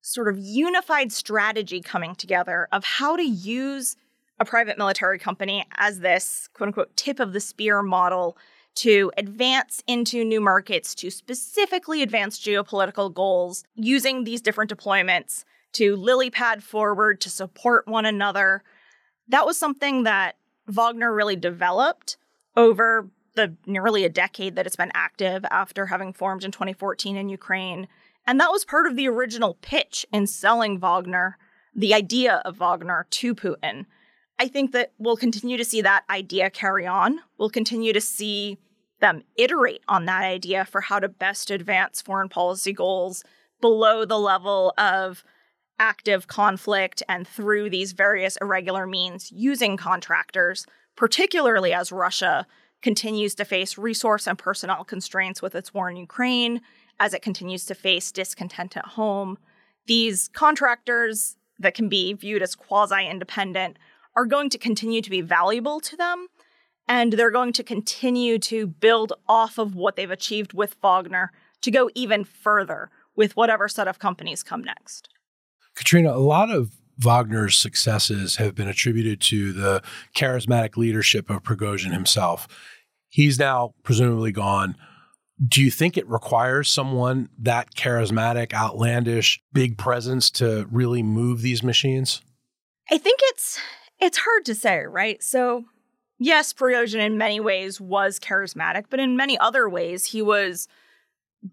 sort 0.01 0.27
of 0.27 0.37
unified 0.37 1.13
strategy 1.13 1.81
coming 1.81 2.13
together 2.13 2.67
of 2.71 2.83
how 2.83 3.15
to 3.15 3.23
use 3.23 3.95
a 4.39 4.45
private 4.45 4.77
military 4.77 5.19
company 5.19 5.65
as 5.77 5.99
this 5.99 6.49
quote 6.53 6.67
unquote 6.67 6.95
tip 6.95 7.19
of 7.19 7.33
the 7.33 7.39
spear 7.39 7.81
model 7.81 8.37
to 8.75 9.11
advance 9.15 9.81
into 9.87 10.25
new 10.25 10.41
markets, 10.41 10.93
to 10.95 11.09
specifically 11.09 12.01
advance 12.01 12.39
geopolitical 12.39 13.13
goals 13.13 13.63
using 13.75 14.23
these 14.23 14.41
different 14.41 14.75
deployments 14.75 15.45
to 15.71 15.95
lily 15.95 16.29
pad 16.29 16.63
forward 16.63 17.21
to 17.21 17.29
support 17.29 17.87
one 17.87 18.05
another. 18.05 18.63
That 19.27 19.45
was 19.45 19.57
something 19.57 20.03
that 20.03 20.35
Wagner 20.67 21.13
really 21.13 21.35
developed 21.35 22.17
over 22.55 23.09
the 23.35 23.55
nearly 23.65 24.03
a 24.03 24.09
decade 24.09 24.55
that 24.55 24.65
it's 24.65 24.75
been 24.75 24.91
active 24.93 25.45
after 25.51 25.87
having 25.87 26.13
formed 26.13 26.43
in 26.43 26.51
2014 26.51 27.17
in 27.17 27.29
Ukraine. 27.29 27.87
And 28.25 28.39
that 28.39 28.51
was 28.51 28.65
part 28.65 28.87
of 28.87 28.95
the 28.95 29.07
original 29.07 29.57
pitch 29.61 30.05
in 30.11 30.27
selling 30.27 30.79
Wagner, 30.79 31.37
the 31.75 31.93
idea 31.93 32.41
of 32.45 32.57
Wagner 32.59 33.05
to 33.09 33.35
Putin. 33.35 33.85
I 34.37 34.47
think 34.47 34.71
that 34.73 34.91
we'll 34.97 35.17
continue 35.17 35.57
to 35.57 35.65
see 35.65 35.81
that 35.81 36.03
idea 36.09 36.49
carry 36.49 36.85
on. 36.85 37.19
We'll 37.37 37.49
continue 37.49 37.93
to 37.93 38.01
see 38.01 38.57
them 38.99 39.23
iterate 39.37 39.81
on 39.87 40.05
that 40.05 40.23
idea 40.23 40.65
for 40.65 40.81
how 40.81 40.99
to 40.99 41.07
best 41.07 41.51
advance 41.51 42.01
foreign 42.01 42.29
policy 42.29 42.73
goals 42.73 43.23
below 43.61 44.05
the 44.05 44.19
level 44.19 44.73
of 44.77 45.23
active 45.79 46.27
conflict 46.27 47.03
and 47.09 47.27
through 47.27 47.69
these 47.69 47.91
various 47.91 48.37
irregular 48.37 48.87
means 48.87 49.31
using 49.31 49.77
contractors, 49.77 50.65
particularly 50.95 51.73
as 51.73 51.91
Russia 51.91 52.47
continues 52.81 53.35
to 53.35 53.45
face 53.45 53.77
resource 53.77 54.27
and 54.27 54.37
personnel 54.37 54.83
constraints 54.83 55.41
with 55.41 55.55
its 55.55 55.73
war 55.73 55.89
in 55.89 55.97
Ukraine, 55.97 56.61
as 56.99 57.13
it 57.13 57.21
continues 57.21 57.65
to 57.65 57.75
face 57.75 58.11
discontent 58.11 58.77
at 58.77 58.85
home. 58.85 59.37
These 59.87 60.29
contractors 60.29 61.35
that 61.59 61.73
can 61.73 61.89
be 61.89 62.13
viewed 62.13 62.41
as 62.41 62.55
quasi 62.55 63.07
independent 63.07 63.77
are 64.15 64.25
going 64.25 64.49
to 64.49 64.57
continue 64.57 65.01
to 65.01 65.09
be 65.09 65.21
valuable 65.21 65.79
to 65.81 65.95
them. 65.95 66.27
And 66.87 67.13
they're 67.13 67.31
going 67.31 67.53
to 67.53 67.63
continue 67.63 68.37
to 68.39 68.67
build 68.67 69.13
off 69.27 69.57
of 69.57 69.75
what 69.75 69.95
they've 69.95 70.11
achieved 70.11 70.53
with 70.53 70.75
Wagner 70.81 71.31
to 71.61 71.71
go 71.71 71.89
even 71.95 72.23
further 72.23 72.91
with 73.15 73.35
whatever 73.35 73.67
set 73.67 73.87
of 73.87 73.97
companies 73.97 74.43
come 74.43 74.63
next. 74.63 75.09
Catrina, 75.75 76.11
a 76.11 76.19
lot 76.19 76.51
of 76.51 76.73
Wagner's 76.97 77.57
successes 77.57 78.37
have 78.37 78.55
been 78.55 78.67
attributed 78.67 79.19
to 79.21 79.51
the 79.51 79.81
charismatic 80.15 80.77
leadership 80.77 81.29
of 81.29 81.43
Prigozhin 81.43 81.91
himself. 81.91 82.47
He's 83.09 83.39
now 83.39 83.73
presumably 83.83 84.31
gone. 84.31 84.75
Do 85.45 85.61
you 85.61 85.69
think 85.69 85.97
it 85.97 86.07
requires 86.07 86.71
someone 86.71 87.29
that 87.39 87.75
charismatic, 87.75 88.53
outlandish, 88.53 89.41
big 89.51 89.77
presence 89.77 90.29
to 90.31 90.67
really 90.71 91.03
move 91.03 91.41
these 91.41 91.61
machines? 91.61 92.21
I 92.89 92.97
think 92.97 93.19
it's 93.23 93.59
it's 93.99 94.19
hard 94.19 94.45
to 94.45 94.55
say, 94.55 94.83
right? 94.85 95.21
So, 95.23 95.65
yes, 96.17 96.53
Prigozhin 96.53 97.05
in 97.05 97.17
many 97.17 97.39
ways 97.39 97.79
was 97.79 98.19
charismatic, 98.19 98.85
but 98.89 98.99
in 98.99 99.17
many 99.17 99.37
other 99.37 99.69
ways 99.69 100.05
he 100.05 100.21
was 100.21 100.67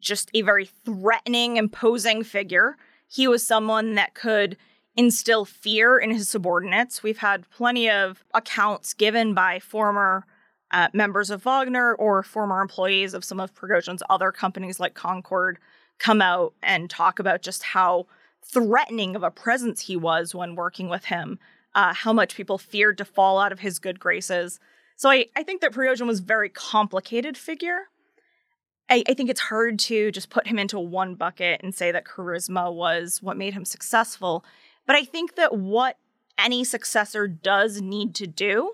just 0.01 0.31
a 0.35 0.43
very 0.43 0.67
threatening, 0.85 1.57
imposing 1.57 2.25
figure. 2.25 2.77
He 3.09 3.29
was 3.29 3.47
someone 3.47 3.95
that 3.95 4.15
could 4.15 4.57
instill 4.97 5.45
fear 5.45 5.99
in 5.99 6.11
his 6.11 6.29
subordinates. 6.29 7.03
We've 7.03 7.19
had 7.19 7.49
plenty 7.51 7.91
of 7.91 8.25
accounts 8.35 8.95
given 8.95 9.35
by 9.35 9.59
former 9.59 10.25
uh, 10.71 10.89
members 10.93 11.31
of 11.31 11.43
Wagner 11.45 11.95
or 11.95 12.23
former 12.23 12.61
employees 12.61 13.15
of 13.15 13.25
some 13.25 13.41
of 13.41 13.55
Prigozhin's 13.55 14.03
other 14.09 14.33
companies 14.33 14.81
like 14.81 14.95
Concord 14.95 15.59
come 15.99 16.23
out 16.23 16.55
and 16.63 16.89
talk 16.91 17.19
about 17.19 17.43
just 17.43 17.63
how 17.63 18.07
threatening 18.45 19.15
of 19.15 19.23
a 19.23 19.31
presence 19.31 19.83
he 19.83 19.97
was 19.97 20.35
when 20.35 20.57
working 20.57 20.89
with 20.89 21.05
him, 21.05 21.39
uh, 21.75 21.95
how 21.95 22.13
much 22.13 22.37
people 22.37 22.59
feared 22.59 22.99
to 22.99 23.05
fall 23.05 23.39
out 23.39 23.53
of 23.53 23.61
his 23.61 23.79
good 23.79 23.99
graces. 23.99 24.61
So 24.97 25.11
I, 25.11 25.27
I 25.37 25.43
think 25.43 25.61
that 25.61 25.73
Prigozhin 25.73 26.07
was 26.07 26.21
a 26.21 26.25
very 26.25 26.49
complicated 26.49 27.37
figure. 27.37 27.89
I, 28.91 29.03
I 29.09 29.15
think 29.15 29.31
it's 29.31 29.41
hard 29.41 29.79
to 29.81 30.11
just 30.11 30.31
put 30.31 30.47
him 30.47 30.59
into 30.59 30.79
one 30.79 31.15
bucket 31.15 31.61
and 31.63 31.75
say 31.75 31.93
that 31.93 32.05
charisma 32.05 32.73
was 32.73 33.23
what 33.23 33.37
made 33.37 33.55
him 33.55 33.65
successful. 33.65 34.45
But 34.87 34.97
I 34.97 35.05
think 35.05 35.37
that 35.37 35.57
what 35.57 35.97
any 36.39 36.65
successor 36.65 37.29
does 37.29 37.81
need 37.81 38.15
to 38.17 38.27
do 38.27 38.73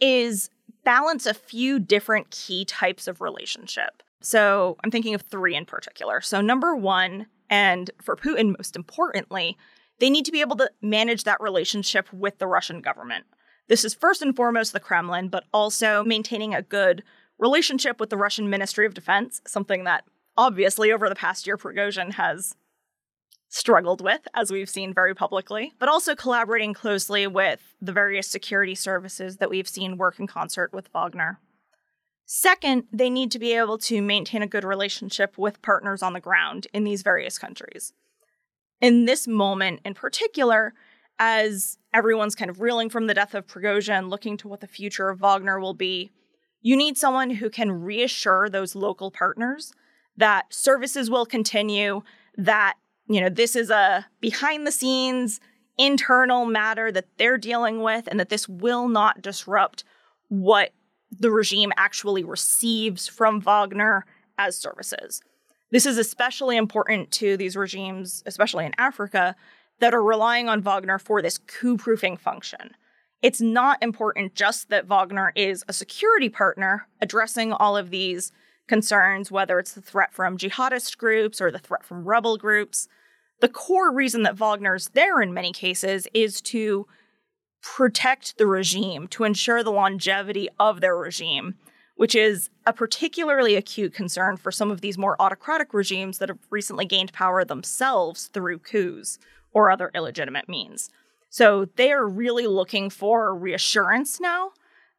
is 0.00 0.50
balance 0.84 1.26
a 1.26 1.34
few 1.34 1.78
different 1.78 2.30
key 2.30 2.64
types 2.64 3.06
of 3.06 3.20
relationship. 3.20 4.02
So 4.20 4.76
I'm 4.84 4.90
thinking 4.90 5.14
of 5.14 5.22
three 5.22 5.54
in 5.54 5.64
particular. 5.64 6.20
So, 6.20 6.40
number 6.40 6.76
one, 6.76 7.26
and 7.48 7.90
for 8.02 8.16
Putin, 8.16 8.56
most 8.56 8.76
importantly, 8.76 9.56
they 10.00 10.10
need 10.10 10.24
to 10.24 10.32
be 10.32 10.40
able 10.40 10.56
to 10.56 10.70
manage 10.82 11.24
that 11.24 11.40
relationship 11.40 12.12
with 12.12 12.38
the 12.38 12.46
Russian 12.46 12.80
government. 12.80 13.26
This 13.68 13.84
is 13.84 13.94
first 13.94 14.22
and 14.22 14.34
foremost 14.34 14.72
the 14.72 14.80
Kremlin, 14.80 15.28
but 15.28 15.44
also 15.52 16.02
maintaining 16.02 16.54
a 16.54 16.62
good 16.62 17.04
relationship 17.38 18.00
with 18.00 18.10
the 18.10 18.16
Russian 18.16 18.50
Ministry 18.50 18.86
of 18.86 18.94
Defense, 18.94 19.40
something 19.46 19.84
that 19.84 20.04
obviously 20.36 20.90
over 20.90 21.08
the 21.08 21.14
past 21.14 21.46
year 21.46 21.56
Prigozhin 21.56 22.14
has 22.14 22.56
struggled 23.48 24.00
with, 24.00 24.26
as 24.34 24.50
we've 24.50 24.70
seen 24.70 24.94
very 24.94 25.14
publicly, 25.14 25.72
but 25.78 25.88
also 25.88 26.14
collaborating 26.14 26.72
closely 26.72 27.26
with 27.26 27.74
the 27.80 27.92
various 27.92 28.26
security 28.26 28.74
services 28.74 29.36
that 29.36 29.50
we've 29.50 29.68
seen 29.68 29.98
work 29.98 30.18
in 30.18 30.26
concert 30.26 30.72
with 30.72 30.88
Wagner. 30.92 31.40
Second, 32.26 32.84
they 32.92 33.10
need 33.10 33.30
to 33.32 33.40
be 33.40 33.54
able 33.54 33.76
to 33.76 34.00
maintain 34.00 34.40
a 34.40 34.46
good 34.46 34.62
relationship 34.62 35.36
with 35.36 35.62
partners 35.62 36.00
on 36.00 36.12
the 36.12 36.20
ground 36.20 36.68
in 36.72 36.84
these 36.84 37.02
various 37.02 37.38
countries. 37.38 37.92
In 38.80 39.04
this 39.04 39.28
moment 39.28 39.80
in 39.84 39.94
particular, 39.94 40.74
as 41.18 41.78
everyone's 41.92 42.34
kind 42.34 42.50
of 42.50 42.60
reeling 42.60 42.88
from 42.88 43.06
the 43.06 43.14
death 43.14 43.34
of 43.34 43.46
Prigozhin, 43.46 44.08
looking 44.08 44.36
to 44.38 44.48
what 44.48 44.60
the 44.60 44.66
future 44.66 45.10
of 45.10 45.20
Wagner 45.20 45.60
will 45.60 45.74
be, 45.74 46.10
you 46.62 46.76
need 46.76 46.96
someone 46.96 47.30
who 47.30 47.50
can 47.50 47.70
reassure 47.72 48.48
those 48.48 48.74
local 48.74 49.10
partners 49.10 49.72
that 50.16 50.52
services 50.52 51.10
will 51.10 51.26
continue, 51.26 52.02
that 52.36 52.74
you 53.08 53.20
know, 53.20 53.28
this 53.28 53.56
is 53.56 53.70
a 53.70 54.06
behind 54.20 54.66
the 54.66 54.72
scenes 54.72 55.40
internal 55.78 56.44
matter 56.46 56.92
that 56.92 57.08
they're 57.16 57.38
dealing 57.38 57.82
with 57.82 58.06
and 58.06 58.20
that 58.20 58.28
this 58.28 58.48
will 58.48 58.86
not 58.86 59.22
disrupt 59.22 59.82
what 60.28 60.72
the 61.10 61.30
regime 61.30 61.72
actually 61.76 62.22
receives 62.22 63.08
from 63.08 63.40
Wagner 63.40 64.04
as 64.38 64.56
services. 64.56 65.22
This 65.70 65.86
is 65.86 65.98
especially 65.98 66.56
important 66.56 67.10
to 67.12 67.36
these 67.36 67.56
regimes, 67.56 68.22
especially 68.26 68.66
in 68.66 68.74
Africa, 68.78 69.36
that 69.78 69.94
are 69.94 70.02
relying 70.02 70.48
on 70.48 70.62
Wagner 70.62 70.98
for 70.98 71.22
this 71.22 71.38
coup 71.38 71.76
proofing 71.76 72.16
function. 72.16 72.74
It's 73.22 73.40
not 73.40 73.82
important 73.82 74.34
just 74.34 74.70
that 74.70 74.86
Wagner 74.86 75.32
is 75.36 75.64
a 75.68 75.72
security 75.72 76.28
partner 76.28 76.86
addressing 77.00 77.52
all 77.52 77.76
of 77.76 77.90
these 77.90 78.32
concerns, 78.66 79.30
whether 79.30 79.58
it's 79.58 79.72
the 79.72 79.82
threat 79.82 80.12
from 80.12 80.38
jihadist 80.38 80.96
groups 80.96 81.40
or 81.40 81.50
the 81.50 81.58
threat 81.58 81.84
from 81.84 82.04
rebel 82.04 82.36
groups. 82.36 82.88
The 83.40 83.48
core 83.48 83.92
reason 83.92 84.22
that 84.22 84.36
Wagner's 84.36 84.88
there 84.94 85.20
in 85.20 85.34
many 85.34 85.52
cases 85.52 86.06
is 86.14 86.40
to 86.42 86.86
protect 87.62 88.38
the 88.38 88.46
regime, 88.46 89.06
to 89.08 89.24
ensure 89.24 89.62
the 89.62 89.72
longevity 89.72 90.48
of 90.58 90.80
their 90.80 90.96
regime, 90.96 91.56
which 92.00 92.14
is 92.14 92.48
a 92.64 92.72
particularly 92.72 93.56
acute 93.56 93.92
concern 93.92 94.34
for 94.34 94.50
some 94.50 94.70
of 94.70 94.80
these 94.80 94.96
more 94.96 95.20
autocratic 95.20 95.74
regimes 95.74 96.16
that 96.16 96.30
have 96.30 96.38
recently 96.48 96.86
gained 96.86 97.12
power 97.12 97.44
themselves 97.44 98.28
through 98.28 98.58
coups 98.58 99.18
or 99.52 99.70
other 99.70 99.90
illegitimate 99.94 100.48
means. 100.48 100.88
So 101.28 101.66
they 101.76 101.92
are 101.92 102.08
really 102.08 102.46
looking 102.46 102.88
for 102.88 103.34
reassurance 103.34 104.18
now 104.18 104.52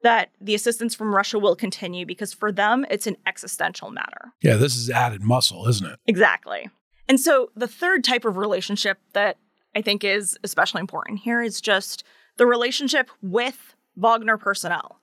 that 0.04 0.30
the 0.40 0.54
assistance 0.54 0.94
from 0.94 1.16
Russia 1.16 1.40
will 1.40 1.56
continue 1.56 2.06
because 2.06 2.34
for 2.34 2.52
them, 2.52 2.86
it's 2.88 3.08
an 3.08 3.18
existential 3.26 3.90
matter. 3.90 4.34
Yeah, 4.44 4.58
this 4.58 4.76
is 4.76 4.92
added 4.92 5.24
muscle, 5.24 5.68
isn't 5.68 5.92
it? 5.92 5.98
Exactly. 6.06 6.70
And 7.10 7.20
so 7.20 7.50
the 7.56 7.68
third 7.68 8.04
type 8.04 8.26
of 8.26 8.38
relationship 8.38 9.00
that 9.14 9.38
I 9.76 9.82
think 9.82 10.04
is 10.04 10.38
especially 10.44 10.82
important 10.82 11.22
here 11.22 11.42
is 11.42 11.62
just 11.62 12.04
the 12.38 12.46
relationship 12.46 13.10
with 13.24 13.76
Wagner 13.96 14.38
personnel. 14.38 15.00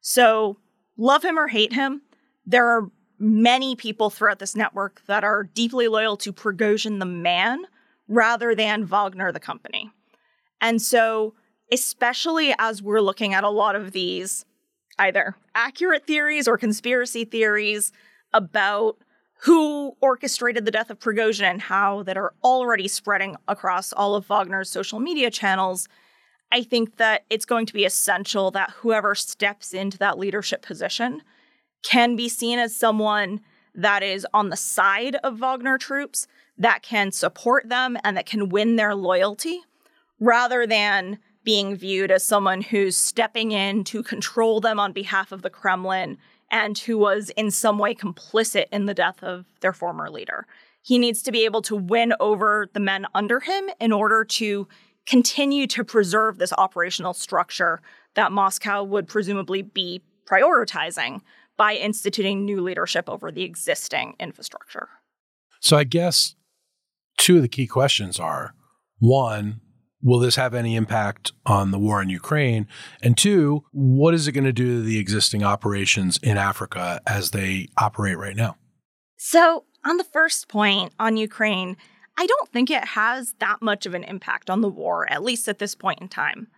So 0.00 0.56
love 1.02 1.24
him 1.24 1.38
or 1.38 1.48
hate 1.48 1.72
him, 1.72 2.02
there 2.46 2.68
are 2.68 2.88
many 3.18 3.74
people 3.76 4.08
throughout 4.08 4.38
this 4.38 4.56
network 4.56 5.02
that 5.06 5.24
are 5.24 5.44
deeply 5.44 5.88
loyal 5.88 6.16
to 6.16 6.32
Prigozhin 6.32 6.98
the 6.98 7.06
man 7.06 7.64
rather 8.08 8.54
than 8.54 8.86
Wagner 8.86 9.32
the 9.32 9.40
company. 9.40 9.90
And 10.60 10.80
so, 10.80 11.34
especially 11.72 12.54
as 12.58 12.82
we're 12.82 13.00
looking 13.00 13.34
at 13.34 13.44
a 13.44 13.50
lot 13.50 13.74
of 13.74 13.92
these 13.92 14.44
either 14.98 15.36
accurate 15.54 16.06
theories 16.06 16.46
or 16.46 16.56
conspiracy 16.56 17.24
theories 17.24 17.92
about 18.32 18.98
who 19.40 19.96
orchestrated 20.00 20.64
the 20.64 20.70
death 20.70 20.90
of 20.90 21.00
Prigozhin 21.00 21.42
and 21.42 21.60
how 21.60 22.04
that 22.04 22.16
are 22.16 22.32
already 22.44 22.86
spreading 22.86 23.36
across 23.48 23.92
all 23.92 24.14
of 24.14 24.26
Wagner's 24.26 24.70
social 24.70 25.00
media 25.00 25.30
channels, 25.30 25.88
I 26.52 26.62
think 26.62 26.98
that 26.98 27.24
it's 27.30 27.46
going 27.46 27.64
to 27.66 27.72
be 27.72 27.86
essential 27.86 28.50
that 28.50 28.70
whoever 28.70 29.14
steps 29.14 29.72
into 29.72 29.96
that 29.98 30.18
leadership 30.18 30.60
position 30.60 31.22
can 31.82 32.14
be 32.14 32.28
seen 32.28 32.58
as 32.58 32.76
someone 32.76 33.40
that 33.74 34.02
is 34.02 34.26
on 34.34 34.50
the 34.50 34.56
side 34.56 35.16
of 35.24 35.38
Wagner 35.38 35.78
troops, 35.78 36.26
that 36.58 36.82
can 36.82 37.10
support 37.10 37.70
them, 37.70 37.96
and 38.04 38.18
that 38.18 38.26
can 38.26 38.50
win 38.50 38.76
their 38.76 38.94
loyalty, 38.94 39.62
rather 40.20 40.66
than 40.66 41.18
being 41.42 41.74
viewed 41.74 42.10
as 42.10 42.22
someone 42.22 42.60
who's 42.60 42.98
stepping 42.98 43.52
in 43.52 43.82
to 43.84 44.02
control 44.02 44.60
them 44.60 44.78
on 44.78 44.92
behalf 44.92 45.32
of 45.32 45.40
the 45.40 45.50
Kremlin 45.50 46.18
and 46.50 46.78
who 46.78 46.98
was 46.98 47.30
in 47.30 47.50
some 47.50 47.78
way 47.78 47.94
complicit 47.94 48.66
in 48.70 48.84
the 48.84 48.94
death 48.94 49.24
of 49.24 49.46
their 49.60 49.72
former 49.72 50.10
leader. 50.10 50.46
He 50.82 50.98
needs 50.98 51.22
to 51.22 51.32
be 51.32 51.46
able 51.46 51.62
to 51.62 51.74
win 51.74 52.12
over 52.20 52.68
the 52.74 52.80
men 52.80 53.06
under 53.14 53.40
him 53.40 53.70
in 53.80 53.90
order 53.90 54.24
to 54.24 54.68
continue 55.06 55.66
to 55.68 55.84
preserve 55.84 56.38
this 56.38 56.52
operational 56.56 57.14
structure 57.14 57.80
that 58.14 58.32
Moscow 58.32 58.82
would 58.82 59.08
presumably 59.08 59.62
be 59.62 60.02
prioritizing 60.30 61.20
by 61.56 61.74
instituting 61.74 62.44
new 62.44 62.60
leadership 62.60 63.08
over 63.08 63.30
the 63.30 63.42
existing 63.42 64.14
infrastructure. 64.18 64.88
So, 65.60 65.76
I 65.76 65.84
guess 65.84 66.34
two 67.18 67.36
of 67.36 67.42
the 67.42 67.48
key 67.48 67.66
questions 67.66 68.18
are 68.18 68.54
one, 68.98 69.60
will 70.02 70.18
this 70.18 70.36
have 70.36 70.54
any 70.54 70.76
impact 70.76 71.32
on 71.46 71.70
the 71.70 71.78
war 71.78 72.02
in 72.02 72.08
Ukraine? 72.08 72.66
And 73.02 73.16
two, 73.16 73.64
what 73.72 74.14
is 74.14 74.26
it 74.26 74.32
going 74.32 74.44
to 74.44 74.52
do 74.52 74.78
to 74.78 74.82
the 74.82 74.98
existing 74.98 75.42
operations 75.42 76.18
in 76.22 76.36
Africa 76.36 77.00
as 77.06 77.30
they 77.30 77.68
operate 77.78 78.18
right 78.18 78.36
now? 78.36 78.56
So, 79.16 79.64
on 79.84 79.96
the 79.96 80.04
first 80.04 80.48
point 80.48 80.92
on 80.98 81.16
Ukraine, 81.16 81.76
I 82.16 82.26
don't 82.26 82.50
think 82.50 82.70
it 82.70 82.84
has 82.84 83.34
that 83.38 83.62
much 83.62 83.86
of 83.86 83.94
an 83.94 84.04
impact 84.04 84.50
on 84.50 84.60
the 84.60 84.68
war, 84.68 85.10
at 85.10 85.22
least 85.22 85.48
at 85.48 85.58
this 85.58 85.74
point 85.74 86.00
in 86.00 86.08
time. 86.08 86.48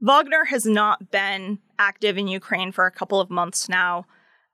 Wagner 0.00 0.44
has 0.46 0.66
not 0.66 1.10
been 1.10 1.58
active 1.78 2.18
in 2.18 2.28
Ukraine 2.28 2.72
for 2.72 2.86
a 2.86 2.90
couple 2.90 3.20
of 3.20 3.30
months 3.30 3.68
now. 3.68 4.06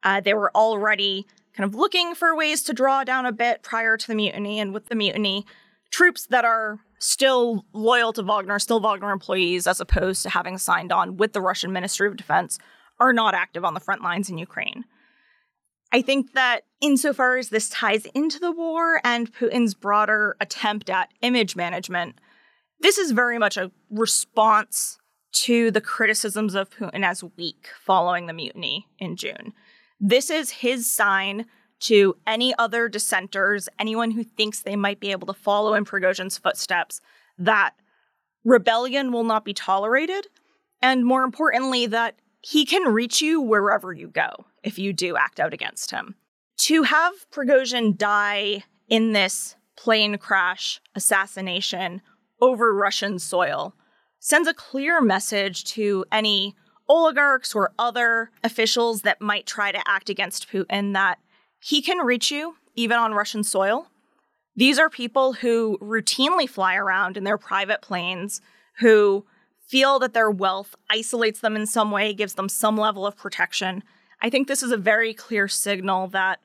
Uh, 0.03 0.21
they 0.21 0.35
were 0.35 0.55
already 0.57 1.27
kind 1.57 1.69
of 1.69 1.75
looking 1.75 2.15
for 2.15 2.35
ways 2.35 2.63
to 2.63 2.73
draw 2.73 3.05
down 3.05 3.27
a 3.27 3.33
bit 3.33 3.63
prior 3.63 3.97
to 3.97 4.07
the 4.07 4.15
mutiny, 4.15 4.61
and 4.61 4.73
with 4.73 4.87
the 4.87 4.95
mutiny, 4.95 5.45
troops 5.91 6.27
that 6.27 6.45
are 6.45 6.79
still 6.99 7.65
loyal 7.73 8.13
to 8.13 8.23
Wagner, 8.23 8.59
still 8.59 8.81
Wagner 8.81 9.11
employees, 9.11 9.67
as 9.67 9.81
opposed 9.81 10.23
to 10.23 10.31
having 10.31 10.59
signed 10.59 10.93
on 10.93 11.17
with 11.17 11.33
the 11.33 11.41
Russian 11.41 11.73
Ministry 11.73 12.07
of 12.07 12.17
Defense, 12.17 12.59
are 12.99 13.13
not 13.13 13.35
active 13.35 13.65
on 13.65 13.75
the 13.75 13.81
front 13.81 14.03
lines 14.03 14.29
in 14.31 14.39
Ukraine. 14.39 14.85
I 15.93 16.03
think 16.03 16.33
that 16.35 16.63
insofar 16.81 17.37
as 17.37 17.51
this 17.51 17.69
ties 17.69 18.07
into 18.15 18.39
the 18.39 18.53
war 18.53 19.01
and 19.05 19.33
Putin's 19.33 19.75
broader 19.75 20.37
attempt 20.41 20.91
at 20.91 21.13
image 21.23 21.57
management, 21.57 22.17
this 22.81 22.99
is 22.99 23.13
very 23.13 23.39
much 23.39 23.57
a 23.57 23.71
response 23.91 24.99
to 25.33 25.71
the 25.71 25.81
criticisms 25.81 26.55
of 26.55 26.71
Putin 26.71 27.05
as 27.05 27.23
weak 27.37 27.69
following 27.85 28.27
the 28.27 28.33
mutiny 28.33 28.89
in 28.99 29.17
June. 29.17 29.53
This 30.01 30.31
is 30.31 30.51
his 30.51 30.91
sign 30.91 31.47
to 31.81 32.17
any 32.27 32.55
other 32.59 32.89
dissenters, 32.89 33.69
anyone 33.79 34.11
who 34.11 34.25
thinks 34.25 34.61
they 34.61 34.77
might 34.77 35.01
be 35.01 35.13
able 35.13 35.27
to 35.27 35.33
follow 35.33 35.75
in 35.75 35.85
Prigozhin's 35.85 36.39
footsteps, 36.39 37.01
that 37.39 37.73
rebellion 38.45 39.13
will 39.13 39.25
not 39.25 39.45
be 39.45 39.55
tolerated, 39.55 40.27
and 40.83 41.07
more 41.07 41.23
importantly, 41.23 41.87
that 41.87 42.17
he 42.43 42.65
can 42.65 42.93
reach 42.93 43.21
you 43.21 43.41
wherever 43.41 43.93
you 43.93 44.09
go 44.09 44.47
if 44.63 44.79
you 44.79 44.93
do 44.93 45.17
act 45.17 45.41
out 45.41 45.55
against 45.55 45.91
him. 45.91 46.15
To 46.65 46.83
have 46.83 47.15
Prigozhin 47.31 47.97
die 47.97 48.65
in 48.87 49.15
this 49.15 49.57
plane 49.79 50.19
crash 50.19 50.79
assassination 50.95 52.03
over 52.39 52.75
Russian 52.75 53.19
soil 53.19 53.75
sends 54.19 54.47
a 54.47 54.53
clear 54.53 55.01
message 55.01 55.65
to 55.65 56.05
any 56.13 56.55
oligarchs 56.87 57.55
or 57.55 57.73
other 57.79 58.31
officials 58.45 59.01
that 59.03 59.23
might 59.23 59.47
try 59.47 59.73
to 59.73 59.81
act 59.89 60.11
against 60.11 60.51
Putin 60.51 60.93
that 60.93 61.19
he 61.61 61.81
can 61.81 62.05
reach 62.05 62.31
you 62.31 62.57
even 62.75 62.99
on 62.99 63.15
Russian 63.15 63.43
soil. 63.43 63.87
These 64.55 64.79
are 64.79 64.91
people 64.91 65.33
who 65.33 65.79
routinely 65.81 66.47
fly 66.47 66.75
around 66.75 67.17
in 67.17 67.25
their 67.25 67.39
private 67.39 67.81
planes, 67.81 68.43
who 68.81 69.25
feel 69.67 69.99
that 70.01 70.13
their 70.13 70.31
wealth 70.31 70.75
isolates 70.91 71.41
them 71.41 71.57
in 71.57 71.65
some 71.65 71.91
way, 71.91 72.13
gives 72.13 72.35
them 72.35 72.51
some 72.51 72.77
level 72.77 73.07
of 73.07 73.17
protection. 73.17 73.83
I 74.21 74.29
think 74.29 74.47
this 74.47 74.63
is 74.63 74.73
a 74.73 74.77
very 74.77 75.15
clear 75.15 75.49
signal 75.49 76.09
that 76.09 76.39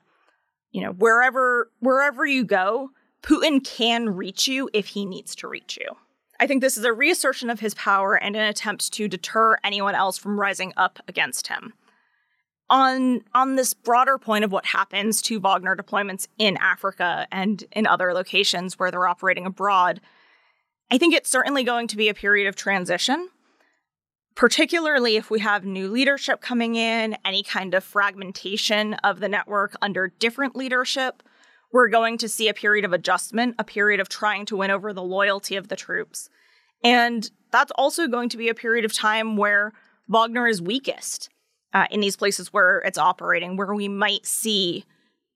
you 0.76 0.82
know, 0.82 0.92
wherever 0.92 1.70
wherever 1.80 2.26
you 2.26 2.44
go, 2.44 2.90
Putin 3.22 3.64
can 3.64 4.10
reach 4.10 4.46
you 4.46 4.68
if 4.74 4.88
he 4.88 5.06
needs 5.06 5.34
to 5.36 5.48
reach 5.48 5.78
you. 5.80 5.88
I 6.38 6.46
think 6.46 6.60
this 6.60 6.76
is 6.76 6.84
a 6.84 6.92
reassertion 6.92 7.48
of 7.48 7.60
his 7.60 7.72
power 7.72 8.14
and 8.14 8.36
an 8.36 8.42
attempt 8.42 8.92
to 8.92 9.08
deter 9.08 9.56
anyone 9.64 9.94
else 9.94 10.18
from 10.18 10.38
rising 10.38 10.74
up 10.76 10.98
against 11.08 11.46
him. 11.46 11.72
On 12.68 13.22
on 13.32 13.56
this 13.56 13.72
broader 13.72 14.18
point 14.18 14.44
of 14.44 14.52
what 14.52 14.66
happens 14.66 15.22
to 15.22 15.40
Wagner 15.40 15.74
deployments 15.74 16.28
in 16.36 16.58
Africa 16.58 17.26
and 17.32 17.64
in 17.72 17.86
other 17.86 18.12
locations 18.12 18.78
where 18.78 18.90
they're 18.90 19.08
operating 19.08 19.46
abroad, 19.46 20.02
I 20.90 20.98
think 20.98 21.14
it's 21.14 21.30
certainly 21.30 21.64
going 21.64 21.86
to 21.86 21.96
be 21.96 22.10
a 22.10 22.14
period 22.14 22.48
of 22.48 22.54
transition 22.54 23.30
particularly 24.36 25.16
if 25.16 25.30
we 25.30 25.40
have 25.40 25.64
new 25.64 25.88
leadership 25.88 26.40
coming 26.40 26.76
in, 26.76 27.16
any 27.24 27.42
kind 27.42 27.74
of 27.74 27.82
fragmentation 27.82 28.94
of 29.02 29.18
the 29.18 29.28
network 29.28 29.74
under 29.82 30.12
different 30.18 30.54
leadership, 30.54 31.22
we're 31.72 31.88
going 31.88 32.18
to 32.18 32.28
see 32.28 32.48
a 32.48 32.54
period 32.54 32.84
of 32.84 32.92
adjustment, 32.92 33.56
a 33.58 33.64
period 33.64 33.98
of 33.98 34.08
trying 34.08 34.46
to 34.46 34.56
win 34.56 34.70
over 34.70 34.92
the 34.92 35.02
loyalty 35.02 35.56
of 35.56 35.68
the 35.68 35.76
troops. 35.76 36.28
And 36.84 37.28
that's 37.50 37.72
also 37.76 38.06
going 38.06 38.28
to 38.28 38.36
be 38.36 38.48
a 38.48 38.54
period 38.54 38.84
of 38.84 38.92
time 38.92 39.36
where 39.36 39.72
Wagner 40.06 40.46
is 40.46 40.60
weakest 40.62 41.30
uh, 41.72 41.86
in 41.90 42.00
these 42.00 42.16
places 42.16 42.52
where 42.52 42.80
it's 42.80 42.98
operating, 42.98 43.56
where 43.56 43.74
we 43.74 43.88
might 43.88 44.26
see 44.26 44.84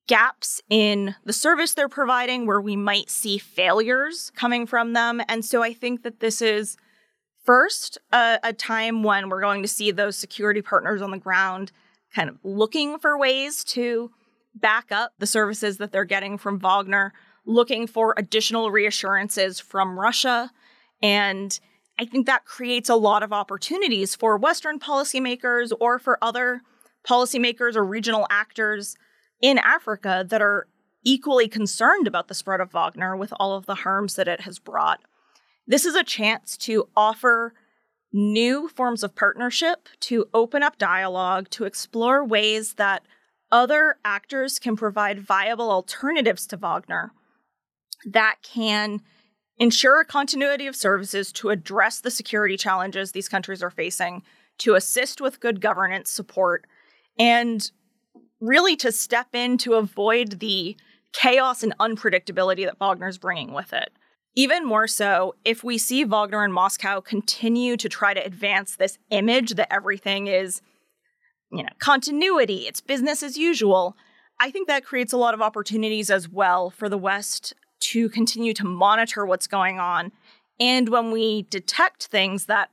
gaps 0.06 0.60
in 0.68 1.14
the 1.24 1.32
service 1.32 1.72
they're 1.72 1.88
providing, 1.88 2.46
where 2.46 2.60
we 2.60 2.76
might 2.76 3.08
see 3.08 3.38
failures 3.38 4.30
coming 4.36 4.66
from 4.66 4.92
them. 4.92 5.22
And 5.28 5.44
so 5.44 5.62
I 5.62 5.72
think 5.72 6.02
that 6.02 6.20
this 6.20 6.42
is 6.42 6.76
First, 7.50 7.98
uh, 8.12 8.38
a 8.44 8.52
time 8.52 9.02
when 9.02 9.28
we're 9.28 9.40
going 9.40 9.62
to 9.62 9.66
see 9.66 9.90
those 9.90 10.16
security 10.16 10.62
partners 10.62 11.02
on 11.02 11.10
the 11.10 11.18
ground 11.18 11.72
kind 12.14 12.30
of 12.30 12.38
looking 12.44 12.96
for 12.96 13.18
ways 13.18 13.64
to 13.64 14.12
back 14.54 14.92
up 14.92 15.14
the 15.18 15.26
services 15.26 15.78
that 15.78 15.90
they're 15.90 16.04
getting 16.04 16.38
from 16.38 16.60
Wagner, 16.60 17.12
looking 17.44 17.88
for 17.88 18.14
additional 18.16 18.70
reassurances 18.70 19.58
from 19.58 19.98
Russia. 19.98 20.52
And 21.02 21.58
I 21.98 22.04
think 22.04 22.26
that 22.26 22.44
creates 22.44 22.88
a 22.88 22.94
lot 22.94 23.24
of 23.24 23.32
opportunities 23.32 24.14
for 24.14 24.36
Western 24.36 24.78
policymakers 24.78 25.72
or 25.80 25.98
for 25.98 26.22
other 26.22 26.60
policymakers 27.04 27.74
or 27.74 27.84
regional 27.84 28.28
actors 28.30 28.94
in 29.42 29.58
Africa 29.58 30.24
that 30.28 30.40
are 30.40 30.68
equally 31.02 31.48
concerned 31.48 32.06
about 32.06 32.28
the 32.28 32.34
spread 32.34 32.60
of 32.60 32.70
Wagner 32.70 33.16
with 33.16 33.32
all 33.40 33.56
of 33.56 33.66
the 33.66 33.74
harms 33.74 34.14
that 34.14 34.28
it 34.28 34.42
has 34.42 34.60
brought. 34.60 35.00
This 35.66 35.85
is 35.85 35.94
a 35.94 36.05
chance 36.05 36.57
to 36.59 36.88
offer 36.96 37.55
new 38.12 38.68
forms 38.68 39.05
of 39.05 39.14
partnership, 39.14 39.88
to 40.01 40.29
open 40.35 40.62
up 40.62 40.79
dialogue, 40.79 41.49
to 41.51 41.64
explore 41.64 42.25
ways 42.25 42.75
that 42.75 43.05
other 43.53 43.96
actors 44.05 44.59
can 44.59 44.77
provide 44.77 45.20
viable 45.20 45.70
alternatives 45.70 46.46
to 46.49 46.57
Wagner 46.57 47.12
that 48.07 48.37
can 48.42 49.01
ensure 49.59 50.01
a 50.01 50.05
continuity 50.05 50.66
of 50.66 50.75
services 50.75 51.33
to 51.33 51.51
address 51.51 52.01
the 52.01 52.11
security 52.11 52.57
challenges 52.57 53.12
these 53.12 53.29
countries 53.29 53.62
are 53.62 53.70
facing, 53.70 54.23
to 54.59 54.75
assist 54.75 55.20
with 55.20 55.40
good 55.40 55.61
governance 55.61 56.11
support, 56.11 56.66
and 57.18 57.70
really 58.40 58.75
to 58.77 58.90
step 58.90 59.29
in 59.35 59.59
to 59.59 59.75
avoid 59.75 60.40
the 60.40 60.77
chaos 61.12 61.62
and 61.62 61.77
unpredictability 61.79 62.64
that 62.64 62.79
Wagner's 62.79 63.18
bringing 63.18 63.53
with 63.53 63.73
it. 63.73 63.90
Even 64.40 64.64
more 64.64 64.87
so, 64.87 65.35
if 65.44 65.62
we 65.62 65.76
see 65.76 66.03
Wagner 66.03 66.42
and 66.42 66.55
Moscow 66.55 67.03
continue 67.03 67.76
to 67.76 67.90
try 67.90 68.14
to 68.14 68.24
advance 68.24 68.74
this 68.74 68.96
image 69.11 69.50
that 69.50 69.70
everything 69.70 70.29
is, 70.29 70.62
you 71.53 71.62
know, 71.62 71.68
continuity, 71.79 72.66
it's 72.66 72.81
business 72.81 73.22
as 73.22 73.37
usual, 73.37 73.98
I 74.40 74.50
think 74.50 74.66
that 74.66 74.83
creates 74.83 75.12
a 75.12 75.18
lot 75.18 75.35
of 75.35 75.42
opportunities 75.42 76.11
as 76.11 76.26
well 76.26 76.70
for 76.70 76.88
the 76.88 76.96
West 76.96 77.53
to 77.81 78.09
continue 78.09 78.55
to 78.55 78.64
monitor 78.64 79.26
what's 79.26 79.46
going 79.46 79.79
on. 79.79 80.11
And 80.59 80.88
when 80.88 81.11
we 81.11 81.42
detect 81.42 82.07
things 82.07 82.46
that 82.46 82.70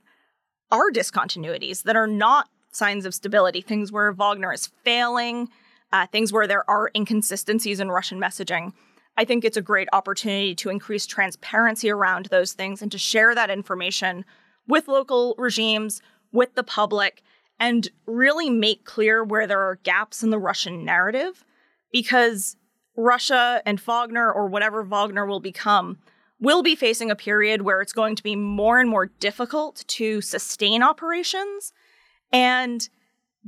are 0.71 0.89
discontinuities, 0.89 1.83
that 1.83 1.97
are 1.97 2.07
not 2.07 2.47
signs 2.71 3.05
of 3.05 3.13
stability, 3.13 3.59
things 3.59 3.91
where 3.91 4.13
Wagner 4.13 4.53
is 4.53 4.71
failing, 4.85 5.49
uh, 5.91 6.07
things 6.07 6.31
where 6.31 6.47
there 6.47 6.63
are 6.69 6.91
inconsistencies 6.95 7.81
in 7.81 7.91
Russian 7.91 8.21
messaging, 8.21 8.71
I 9.17 9.25
think 9.25 9.43
it's 9.43 9.57
a 9.57 9.61
great 9.61 9.89
opportunity 9.91 10.53
to 10.55 10.69
increase 10.69 11.07
transparency 11.07 11.89
around 11.89 12.27
those 12.27 12.53
things 12.53 12.81
and 12.81 12.91
to 12.91 12.99
share 12.99 13.33
that 13.33 13.49
information 13.49 14.23
with 14.67 14.87
local 14.87 15.33
regimes, 15.37 16.01
with 16.31 16.53
the 16.53 16.63
public, 16.63 17.23
and 17.59 17.89
really 18.05 18.49
make 18.49 18.85
clear 18.85 19.23
where 19.23 19.47
there 19.47 19.61
are 19.61 19.79
gaps 19.83 20.21
in 20.21 20.29
the 20.29 20.37
Russian 20.37 20.85
narrative 20.85 21.43
because 21.91 22.55
Russia 22.95 23.61
and 23.65 23.79
Wagner, 23.79 24.31
or 24.31 24.47
whatever 24.47 24.83
Wagner 24.83 25.25
will 25.25 25.39
become, 25.39 25.97
will 26.39 26.61
be 26.61 26.75
facing 26.75 27.09
a 27.09 27.15
period 27.15 27.63
where 27.63 27.81
it's 27.81 27.93
going 27.93 28.15
to 28.15 28.23
be 28.23 28.35
more 28.35 28.79
and 28.79 28.89
more 28.89 29.07
difficult 29.07 29.83
to 29.87 30.21
sustain 30.21 30.83
operations. 30.83 31.73
And 32.31 32.87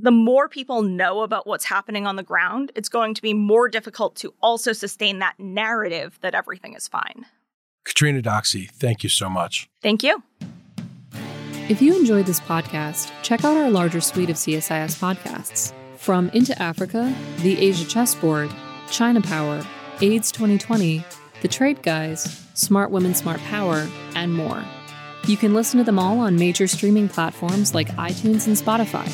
the 0.02 0.12
more 0.12 0.48
people 0.48 0.82
know 0.82 1.22
about 1.22 1.46
what's 1.46 1.66
happening 1.66 2.08
on 2.08 2.16
the 2.16 2.24
ground, 2.24 2.72
it's 2.76 2.90
going 2.90 3.14
to 3.14 3.22
be 3.22 3.34
more 3.34 3.68
difficult 3.68 4.16
to 4.18 4.34
also 4.42 4.72
sustain 4.72 5.20
that 5.20 5.36
narrative 5.40 6.18
that 6.22 6.34
everything 6.34 6.74
is 6.74 6.88
fine. 6.88 7.26
Catrina 7.86 8.22
Doxsee, 8.22 8.70
thank 8.70 9.04
you 9.04 9.10
so 9.10 9.30
much. 9.30 9.70
Thank 9.82 10.04
you. 10.04 10.24
If 11.70 11.82
you 11.82 11.96
enjoyed 11.96 12.26
this 12.26 12.40
podcast, 12.40 13.12
check 13.22 13.44
out 13.44 13.58
our 13.58 13.70
larger 13.70 14.02
suite 14.02 14.30
of 14.30 14.38
CSIS 14.38 14.98
podcasts. 15.00 15.74
From 15.98 16.30
Into 16.30 16.60
Africa, 16.62 17.14
The 17.42 17.60
Asia 17.60 17.86
Chessboard, 17.86 18.50
China 18.90 19.22
Power, 19.22 19.66
AIDS 20.02 20.32
2020, 20.32 21.04
The 21.42 21.48
Trade 21.48 21.84
Guys, 21.84 22.46
Smart 22.54 22.90
Women, 22.90 23.14
Smart 23.14 23.40
Power, 23.42 23.88
and 24.16 24.34
more. 24.34 24.64
You 25.28 25.36
can 25.36 25.54
listen 25.54 25.78
to 25.78 25.84
them 25.84 26.00
all 26.00 26.20
on 26.20 26.38
major 26.38 26.68
streaming 26.68 27.10
platforms 27.10 27.76
like 27.76 27.90
iTunes 27.98 28.48
and 28.48 28.56
Spotify. 28.56 29.14